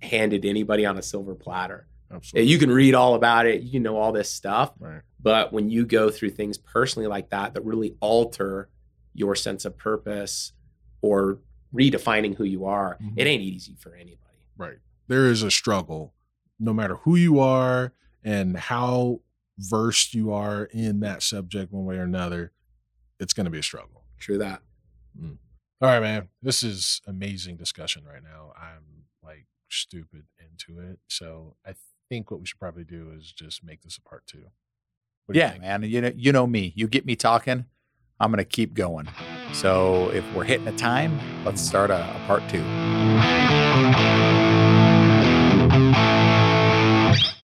handed 0.00 0.44
anybody 0.44 0.86
on 0.86 0.98
a 0.98 1.02
silver 1.02 1.34
platter. 1.34 1.86
Absolutely. 2.12 2.50
You 2.50 2.58
can 2.58 2.70
read 2.70 2.94
all 2.94 3.14
about 3.16 3.46
it, 3.46 3.62
you 3.62 3.72
can 3.72 3.82
know 3.82 3.96
all 3.96 4.12
this 4.12 4.30
stuff, 4.30 4.72
right. 4.78 5.00
but 5.20 5.52
when 5.52 5.68
you 5.68 5.84
go 5.84 6.08
through 6.10 6.30
things 6.30 6.56
personally 6.56 7.08
like 7.08 7.30
that 7.30 7.54
that 7.54 7.64
really 7.64 7.96
alter 8.00 8.68
your 9.12 9.34
sense 9.34 9.64
of 9.64 9.76
purpose 9.76 10.52
or 11.02 11.38
redefining 11.74 12.36
who 12.36 12.44
you 12.44 12.66
are, 12.66 12.96
Mhm. 13.02 13.14
it 13.16 13.26
ain't 13.26 13.42
easy 13.42 13.74
for 13.76 13.94
anybody. 13.94 14.20
Right. 14.56 14.78
There 15.08 15.26
is 15.26 15.42
a 15.42 15.50
struggle, 15.50 16.14
no 16.58 16.72
matter 16.72 16.96
who 16.96 17.16
you 17.16 17.38
are 17.38 17.92
and 18.24 18.56
how 18.56 19.20
versed 19.58 20.14
you 20.14 20.32
are 20.32 20.64
in 20.72 21.00
that 21.00 21.22
subject, 21.22 21.72
one 21.72 21.84
way 21.84 21.96
or 21.96 22.02
another. 22.02 22.52
It's 23.20 23.32
going 23.32 23.44
to 23.46 23.50
be 23.50 23.58
a 23.58 23.62
struggle. 23.62 24.02
True 24.18 24.38
that. 24.38 24.62
Mm. 25.18 25.38
All 25.80 25.88
right, 25.88 26.00
man. 26.00 26.28
This 26.42 26.62
is 26.62 27.00
amazing 27.06 27.56
discussion 27.56 28.04
right 28.04 28.22
now. 28.22 28.52
I'm 28.56 29.04
like 29.22 29.46
stupid 29.68 30.24
into 30.38 30.80
it. 30.80 30.98
So 31.08 31.56
I 31.66 31.74
think 32.08 32.30
what 32.30 32.40
we 32.40 32.46
should 32.46 32.58
probably 32.58 32.84
do 32.84 33.12
is 33.16 33.32
just 33.32 33.62
make 33.64 33.82
this 33.82 33.98
a 33.98 34.02
part 34.08 34.26
two. 34.26 34.38
You 35.28 35.34
Yeah, 35.40 35.50
think? 35.50 35.62
man. 35.62 35.82
You 35.82 36.00
know, 36.00 36.12
you 36.14 36.32
know 36.32 36.46
me. 36.46 36.72
You 36.76 36.86
get 36.88 37.04
me 37.04 37.16
talking, 37.16 37.64
I'm 38.20 38.30
gonna 38.30 38.44
keep 38.44 38.74
going. 38.74 39.08
So 39.52 40.10
if 40.10 40.24
we're 40.34 40.44
hitting 40.44 40.68
a 40.68 40.76
time, 40.76 41.18
let's 41.44 41.60
start 41.60 41.90
a, 41.90 41.96
a 42.00 42.26
part 42.26 42.42
two. 42.48 42.62
Música 43.86 44.55